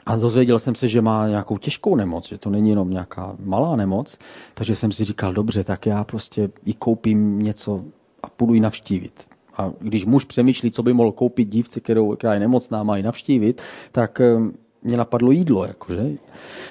A 0.06 0.16
dozvěděl 0.16 0.58
jsem 0.58 0.74
se, 0.74 0.88
že 0.88 1.02
má 1.02 1.28
nějakou 1.28 1.58
těžkou 1.58 1.96
nemoc, 1.96 2.28
že 2.28 2.38
to 2.38 2.50
není 2.50 2.70
jenom 2.70 2.90
nějaká 2.90 3.36
malá 3.44 3.76
nemoc, 3.76 4.18
takže 4.54 4.76
jsem 4.76 4.92
si 4.92 5.04
říkal, 5.04 5.32
dobře, 5.32 5.64
tak 5.64 5.86
já 5.86 6.04
prostě 6.04 6.50
jí 6.66 6.74
koupím 6.74 7.38
něco 7.38 7.84
a 8.22 8.28
půjdu 8.28 8.54
ji 8.54 8.60
navštívit. 8.60 9.26
A 9.56 9.72
když 9.80 10.04
muž 10.04 10.24
přemýšlí, 10.24 10.70
co 10.70 10.82
by 10.82 10.92
mohl 10.92 11.12
koupit 11.12 11.48
dívce, 11.48 11.80
kterou, 11.80 12.16
která 12.16 12.34
je 12.34 12.40
nemocná, 12.40 12.82
má 12.82 12.96
ji 12.96 13.02
navštívit, 13.02 13.62
tak 13.92 14.20
eh, 14.20 14.38
mě 14.82 14.96
napadlo 14.96 15.30
jídlo, 15.30 15.64
jakože. 15.64 16.10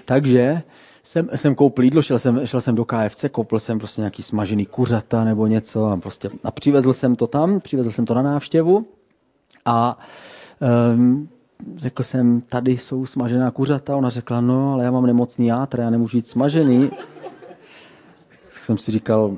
Takže 0.05 0.61
jsem, 1.03 1.29
jsem 1.35 1.55
koupil 1.55 1.83
jídlo, 1.83 2.01
šel 2.01 2.19
jsem, 2.19 2.47
šel 2.47 2.61
jsem 2.61 2.75
do 2.75 2.85
KFC, 2.85 3.25
koupil 3.31 3.59
jsem 3.59 3.79
prostě 3.79 4.01
nějaký 4.01 4.23
smažený 4.23 4.65
kuřata 4.65 5.23
nebo 5.23 5.47
něco 5.47 5.85
a 5.85 5.97
prostě 5.97 6.29
a 6.43 6.51
přivezl 6.51 6.93
jsem 6.93 7.15
to 7.15 7.27
tam, 7.27 7.59
přivezl 7.59 7.91
jsem 7.91 8.05
to 8.05 8.13
na 8.13 8.21
návštěvu 8.21 8.85
a 9.65 9.99
um, 10.93 11.29
řekl 11.77 12.03
jsem, 12.03 12.41
tady 12.41 12.77
jsou 12.77 13.05
smažená 13.05 13.51
kuřata. 13.51 13.95
Ona 13.95 14.09
řekla, 14.09 14.41
no, 14.41 14.73
ale 14.73 14.83
já 14.83 14.91
mám 14.91 15.05
nemocný 15.05 15.47
játr, 15.47 15.79
já 15.79 15.89
nemůžu 15.89 16.17
jít 16.17 16.27
smažený. 16.27 16.89
Tak 18.53 18.63
jsem 18.63 18.77
si 18.77 18.91
říkal, 18.91 19.37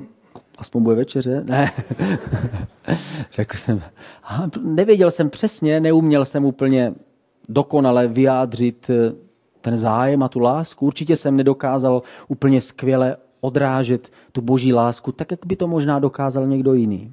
aspoň 0.58 0.82
bude 0.82 0.96
večeře? 0.96 1.44
Ne. 1.44 1.72
řekl 3.32 3.56
jsem, 3.56 3.82
nevěděl 4.62 5.10
jsem 5.10 5.30
přesně, 5.30 5.80
neuměl 5.80 6.24
jsem 6.24 6.44
úplně 6.44 6.94
dokonale 7.48 8.06
vyjádřit 8.06 8.90
ten 9.64 9.76
zájem 9.76 10.22
a 10.22 10.28
tu 10.28 10.38
lásku. 10.38 10.86
Určitě 10.86 11.16
jsem 11.16 11.36
nedokázal 11.36 12.02
úplně 12.28 12.60
skvěle 12.60 13.16
odrážet 13.40 14.12
tu 14.32 14.40
boží 14.40 14.72
lásku, 14.72 15.12
tak 15.12 15.30
jak 15.30 15.46
by 15.46 15.56
to 15.56 15.68
možná 15.68 15.98
dokázal 15.98 16.46
někdo 16.46 16.74
jiný. 16.74 17.12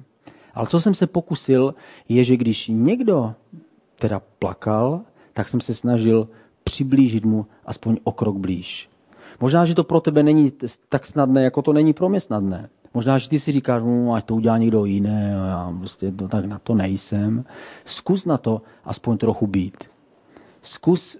Ale 0.54 0.66
co 0.66 0.80
jsem 0.80 0.94
se 0.94 1.06
pokusil, 1.06 1.74
je, 2.08 2.24
že 2.24 2.36
když 2.36 2.68
někdo 2.68 3.34
teda 3.96 4.20
plakal, 4.38 5.00
tak 5.32 5.48
jsem 5.48 5.60
se 5.60 5.74
snažil 5.74 6.28
přiblížit 6.64 7.24
mu 7.24 7.46
aspoň 7.66 7.96
o 8.04 8.12
krok 8.12 8.36
blíž. 8.36 8.88
Možná, 9.40 9.66
že 9.66 9.74
to 9.74 9.84
pro 9.84 10.00
tebe 10.00 10.22
není 10.22 10.52
tak 10.88 11.06
snadné, 11.06 11.44
jako 11.44 11.62
to 11.62 11.72
není 11.72 11.92
pro 11.92 12.08
mě 12.08 12.20
snadné. 12.20 12.68
Možná, 12.94 13.18
že 13.18 13.28
ty 13.28 13.40
si 13.40 13.52
říkáš, 13.52 13.82
no, 13.82 14.14
ať 14.14 14.24
to 14.24 14.34
udělá 14.34 14.58
někdo 14.58 14.84
jiný, 14.84 15.32
já 15.48 15.72
prostě 15.78 16.12
to, 16.12 16.28
tak 16.28 16.44
na 16.44 16.58
to 16.58 16.74
nejsem. 16.74 17.44
Zkus 17.84 18.26
na 18.26 18.38
to 18.38 18.62
aspoň 18.84 19.18
trochu 19.18 19.46
být. 19.46 19.84
Zkus 20.62 21.18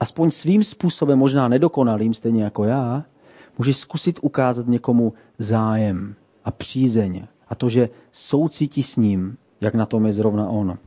aspoň 0.00 0.30
svým 0.30 0.64
způsobem, 0.64 1.18
možná 1.18 1.48
nedokonalým, 1.48 2.14
stejně 2.14 2.44
jako 2.44 2.64
já, 2.64 3.04
můžeš 3.58 3.76
zkusit 3.76 4.18
ukázat 4.22 4.66
někomu 4.66 5.12
zájem 5.38 6.14
a 6.44 6.50
přízeň 6.50 7.26
a 7.48 7.54
to, 7.54 7.68
že 7.68 7.88
soucítí 8.12 8.82
s 8.82 8.96
ním, 8.96 9.36
jak 9.60 9.74
na 9.74 9.86
tom 9.86 10.06
je 10.06 10.12
zrovna 10.12 10.48
on. 10.48 10.78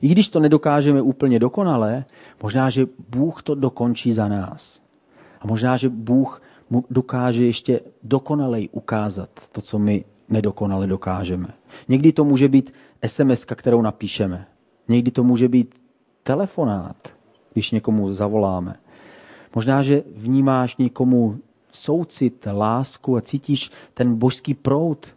I 0.00 0.08
když 0.08 0.28
to 0.28 0.40
nedokážeme 0.40 1.02
úplně 1.02 1.38
dokonale, 1.38 2.04
možná, 2.42 2.70
že 2.70 2.86
Bůh 3.08 3.42
to 3.42 3.54
dokončí 3.54 4.12
za 4.12 4.28
nás. 4.28 4.82
A 5.40 5.46
možná, 5.46 5.76
že 5.76 5.88
Bůh 5.88 6.42
mu 6.70 6.84
dokáže 6.90 7.46
ještě 7.46 7.80
dokonalej 8.02 8.68
ukázat 8.72 9.30
to, 9.52 9.60
co 9.60 9.78
my 9.78 10.04
nedokonale 10.28 10.86
dokážeme. 10.86 11.48
Někdy 11.88 12.12
to 12.12 12.24
může 12.24 12.48
být 12.48 12.72
SMS, 13.06 13.44
kterou 13.44 13.82
napíšeme. 13.82 14.46
Někdy 14.88 15.10
to 15.10 15.24
může 15.24 15.48
být 15.48 15.74
telefonát, 16.22 16.96
když 17.58 17.70
někomu 17.70 18.12
zavoláme. 18.12 18.76
Možná, 19.54 19.82
že 19.82 20.02
vnímáš 20.16 20.76
někomu 20.76 21.38
soucit, 21.72 22.46
lásku 22.52 23.16
a 23.16 23.20
cítíš 23.20 23.70
ten 23.94 24.14
božský 24.14 24.54
proud 24.54 25.14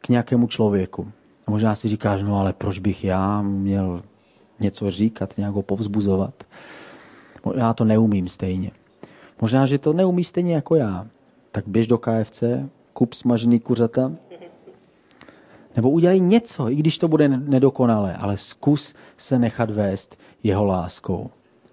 k 0.00 0.08
nějakému 0.08 0.46
člověku. 0.46 1.12
A 1.46 1.50
možná 1.50 1.74
si 1.74 1.88
říkáš, 1.88 2.22
no 2.22 2.40
ale 2.40 2.52
proč 2.52 2.78
bych 2.78 3.04
já 3.04 3.42
měl 3.42 4.02
něco 4.60 4.90
říkat, 4.90 5.38
nějak 5.38 5.54
ho 5.54 5.62
povzbuzovat. 5.62 6.34
Já 7.56 7.74
to 7.74 7.84
neumím 7.84 8.28
stejně. 8.28 8.70
Možná, 9.40 9.66
že 9.66 9.78
to 9.78 9.92
neumí 9.92 10.24
stejně 10.24 10.54
jako 10.54 10.74
já. 10.74 11.06
Tak 11.52 11.64
běž 11.68 11.86
do 11.86 11.98
KFC, 11.98 12.42
kup 12.92 13.14
smažený 13.14 13.60
kuřata, 13.60 14.12
nebo 15.76 15.90
udělej 15.90 16.20
něco, 16.20 16.70
i 16.70 16.74
když 16.74 16.98
to 16.98 17.08
bude 17.08 17.28
nedokonalé, 17.28 18.16
ale 18.16 18.36
zkus 18.36 18.94
se 19.16 19.38
nechat 19.38 19.70
vést 19.70 20.18
jeho 20.42 20.64
láskou. 20.64 21.30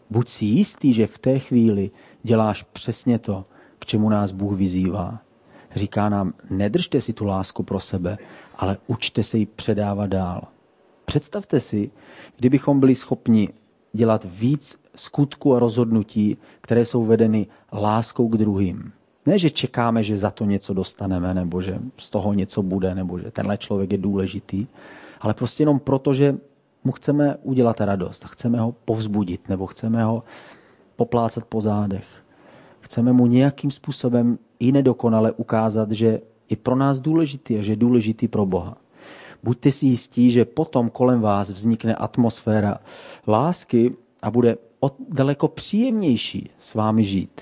Buď 0.09 0.29
si 0.29 0.45
jistý, 0.45 0.93
že 0.93 1.07
v 1.07 1.17
té 1.17 1.39
chvíli 1.39 1.91
děláš 2.23 2.63
přesně 2.63 3.19
to, 3.19 3.45
k 3.79 3.85
čemu 3.85 4.09
nás 4.09 4.31
Bůh 4.31 4.57
vyzývá. 4.57 5.19
Říká 5.75 6.09
nám, 6.09 6.33
nedržte 6.49 7.01
si 7.01 7.13
tu 7.13 7.25
lásku 7.25 7.63
pro 7.63 7.79
sebe, 7.79 8.17
ale 8.55 8.77
učte 8.87 9.23
se 9.23 9.37
ji 9.37 9.45
předávat 9.45 10.07
dál. 10.07 10.47
Představte 11.05 11.59
si, 11.59 11.91
kdybychom 12.37 12.79
byli 12.79 12.95
schopni 12.95 13.49
dělat 13.93 14.25
víc 14.29 14.79
skutků 14.95 15.55
a 15.55 15.59
rozhodnutí, 15.59 16.37
které 16.61 16.85
jsou 16.85 17.03
vedeny 17.03 17.47
láskou 17.73 18.27
k 18.27 18.37
druhým. 18.37 18.91
Ne, 19.25 19.39
že 19.39 19.49
čekáme, 19.49 20.03
že 20.03 20.17
za 20.17 20.31
to 20.31 20.45
něco 20.45 20.73
dostaneme, 20.73 21.33
nebo 21.33 21.61
že 21.61 21.79
z 21.97 22.09
toho 22.09 22.33
něco 22.33 22.63
bude, 22.63 22.95
nebo 22.95 23.19
že 23.19 23.31
tenhle 23.31 23.57
člověk 23.57 23.91
je 23.91 23.97
důležitý, 23.97 24.67
ale 25.21 25.33
prostě 25.33 25.61
jenom 25.61 25.79
proto, 25.79 26.13
že 26.13 26.37
mu 26.83 26.91
chceme 26.91 27.35
udělat 27.43 27.81
radost 27.81 28.25
a 28.25 28.27
chceme 28.27 28.59
ho 28.59 28.71
povzbudit, 28.71 29.49
nebo 29.49 29.67
chceme 29.67 30.03
ho 30.03 30.23
poplácat 30.95 31.45
po 31.45 31.61
zádech. 31.61 32.07
Chceme 32.79 33.13
mu 33.13 33.27
nějakým 33.27 33.71
způsobem 33.71 34.39
i 34.59 34.71
nedokonale 34.71 35.31
ukázat, 35.31 35.91
že 35.91 36.21
je 36.49 36.57
pro 36.57 36.75
nás 36.75 36.99
důležitý 36.99 37.57
a 37.57 37.61
že 37.61 37.71
je 37.71 37.75
důležitý 37.75 38.27
pro 38.27 38.45
Boha. 38.45 38.77
buďte 39.43 39.71
si 39.71 39.85
jistí, 39.85 40.31
že 40.31 40.45
potom 40.45 40.89
kolem 40.89 41.21
vás 41.21 41.51
vznikne 41.51 41.95
atmosféra 41.95 42.79
lásky 43.27 43.95
a 44.21 44.31
bude 44.31 44.57
daleko 45.09 45.47
příjemnější 45.47 46.49
s 46.59 46.73
vámi 46.73 47.03
žít. 47.03 47.41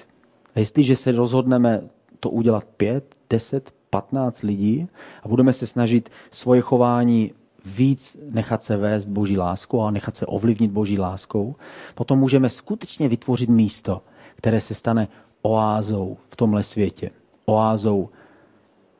A 0.55 0.59
jestliže 0.59 0.95
se 0.95 1.11
rozhodneme 1.11 1.81
to 2.19 2.29
udělat 2.29 2.63
pět, 2.77 3.15
deset, 3.29 3.73
patnáct 3.89 4.41
lidí 4.41 4.87
a 5.23 5.27
budeme 5.27 5.53
se 5.53 5.67
snažit 5.67 6.09
svoje 6.31 6.61
chování 6.61 7.31
víc 7.67 8.17
nechat 8.31 8.63
se 8.63 8.77
vést 8.77 9.07
boží 9.07 9.37
láskou 9.37 9.81
a 9.81 9.91
nechat 9.91 10.15
se 10.15 10.25
ovlivnit 10.25 10.71
boží 10.71 10.99
láskou, 10.99 11.55
potom 11.95 12.19
můžeme 12.19 12.49
skutečně 12.49 13.09
vytvořit 13.09 13.49
místo, 13.49 14.01
které 14.35 14.61
se 14.61 14.73
stane 14.73 15.07
oázou 15.41 16.17
v 16.29 16.35
tomhle 16.35 16.63
světě. 16.63 17.09
Oázou 17.45 18.09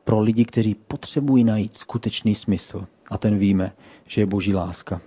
pro 0.04 0.20
lidi, 0.20 0.44
kteří 0.44 0.74
potřebují 0.74 1.44
najít 1.44 1.76
skutečný 1.76 2.34
smysl. 2.34 2.86
A 3.10 3.18
ten 3.18 3.38
víme, 3.38 3.72
že 4.06 4.20
je 4.20 4.26
boží 4.26 4.54
láska. 4.54 5.00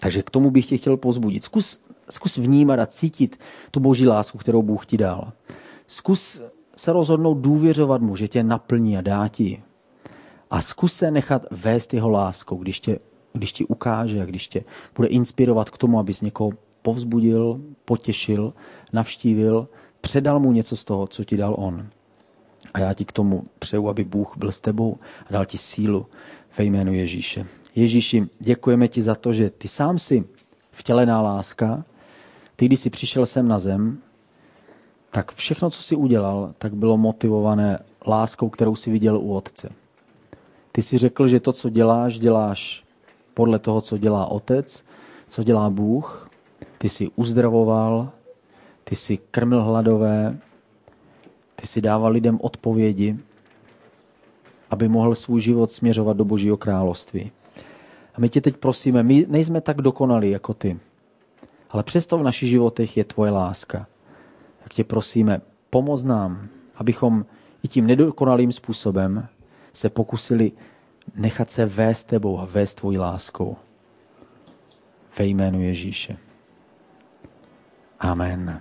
Takže 0.00 0.22
k 0.22 0.30
tomu 0.30 0.50
bych 0.50 0.66
tě 0.66 0.76
chtěl 0.76 0.96
pozbudit. 0.96 1.44
Zkus, 1.44 1.80
zkus 2.10 2.36
vnímat 2.36 2.80
a 2.80 2.86
cítit 2.86 3.40
tu 3.70 3.80
boží 3.80 4.06
lásku, 4.08 4.38
kterou 4.38 4.62
Bůh 4.62 4.86
ti 4.86 4.96
dal. 4.96 5.32
Zkus 5.86 6.42
se 6.76 6.92
rozhodnout 6.92 7.34
důvěřovat 7.34 8.02
mu, 8.02 8.16
že 8.16 8.28
tě 8.28 8.42
naplní 8.42 8.98
a 8.98 9.00
dá 9.00 9.28
ti. 9.28 9.62
A 10.50 10.60
zkus 10.60 10.92
se 10.92 11.10
nechat 11.10 11.42
vést 11.50 11.94
jeho 11.94 12.08
láskou, 12.08 12.56
když 12.56 12.80
tě, 12.80 12.98
když 13.32 13.52
ti 13.52 13.64
ukáže, 13.64 14.26
když 14.26 14.48
tě 14.48 14.64
bude 14.96 15.08
inspirovat 15.08 15.70
k 15.70 15.78
tomu, 15.78 15.98
abys 15.98 16.20
někoho 16.20 16.50
povzbudil, 16.82 17.60
potěšil, 17.84 18.54
navštívil, 18.92 19.68
předal 20.00 20.40
mu 20.40 20.52
něco 20.52 20.76
z 20.76 20.84
toho, 20.84 21.06
co 21.06 21.24
ti 21.24 21.36
dal 21.36 21.54
on. 21.58 21.88
A 22.74 22.78
já 22.78 22.92
ti 22.92 23.04
k 23.04 23.12
tomu 23.12 23.44
přeju, 23.58 23.88
aby 23.88 24.04
Bůh 24.04 24.34
byl 24.36 24.52
s 24.52 24.60
tebou 24.60 24.96
a 25.26 25.32
dal 25.32 25.46
ti 25.46 25.58
sílu 25.58 26.06
ve 26.58 26.64
jménu 26.64 26.92
Ježíše. 26.92 27.46
Ježíši, 27.74 28.28
děkujeme 28.38 28.88
ti 28.88 29.02
za 29.02 29.14
to, 29.14 29.32
že 29.32 29.50
ty 29.50 29.68
sám 29.68 29.98
si 29.98 30.24
vtělená 30.70 31.22
láska, 31.22 31.84
ty, 32.56 32.66
když 32.66 32.80
jsi 32.80 32.90
přišel 32.90 33.26
sem 33.26 33.48
na 33.48 33.58
zem, 33.58 33.98
tak 35.10 35.32
všechno, 35.32 35.70
co 35.70 35.82
jsi 35.82 35.96
udělal, 35.96 36.54
tak 36.58 36.74
bylo 36.74 36.96
motivované 36.96 37.78
láskou, 38.06 38.48
kterou 38.48 38.76
si 38.76 38.90
viděl 38.90 39.16
u 39.18 39.34
otce. 39.34 39.68
Ty 40.76 40.82
si 40.82 40.98
řekl, 40.98 41.26
že 41.26 41.40
to, 41.40 41.52
co 41.52 41.68
děláš, 41.68 42.18
děláš 42.18 42.84
podle 43.34 43.58
toho, 43.58 43.80
co 43.80 43.98
dělá 43.98 44.26
otec, 44.26 44.84
co 45.28 45.42
dělá 45.42 45.70
Bůh. 45.70 46.30
Ty 46.78 46.88
si 46.88 47.10
uzdravoval, 47.16 48.10
ty 48.84 48.96
si 48.96 49.16
krmil 49.30 49.62
hladové, 49.62 50.38
ty 51.56 51.66
si 51.66 51.80
dával 51.80 52.12
lidem 52.12 52.38
odpovědi, 52.42 53.16
aby 54.70 54.88
mohl 54.88 55.14
svůj 55.14 55.40
život 55.40 55.70
směřovat 55.70 56.16
do 56.16 56.24
Božího 56.24 56.56
království. 56.56 57.32
A 58.14 58.20
my 58.20 58.28
tě 58.28 58.40
teď 58.40 58.56
prosíme, 58.56 59.02
my 59.02 59.26
nejsme 59.28 59.60
tak 59.60 59.76
dokonalí 59.76 60.30
jako 60.30 60.54
ty, 60.54 60.78
ale 61.70 61.82
přesto 61.82 62.18
v 62.18 62.22
našich 62.22 62.48
životech 62.48 62.96
je 62.96 63.04
tvoje 63.04 63.30
láska. 63.30 63.86
Tak 64.62 64.74
tě 64.74 64.84
prosíme, 64.84 65.40
pomoz 65.70 66.04
nám, 66.04 66.48
abychom 66.74 67.26
i 67.62 67.68
tím 67.68 67.86
nedokonalým 67.86 68.52
způsobem 68.52 69.28
se 69.76 69.90
pokusili 69.90 70.52
nechat 71.14 71.50
se 71.50 71.66
vést 71.66 72.04
tebou 72.04 72.38
a 72.38 72.44
vést 72.44 72.74
tvojí 72.74 72.98
láskou. 72.98 73.56
Ve 75.18 75.24
jménu 75.24 75.62
Ježíše. 75.62 76.16
Amen. 78.00 78.60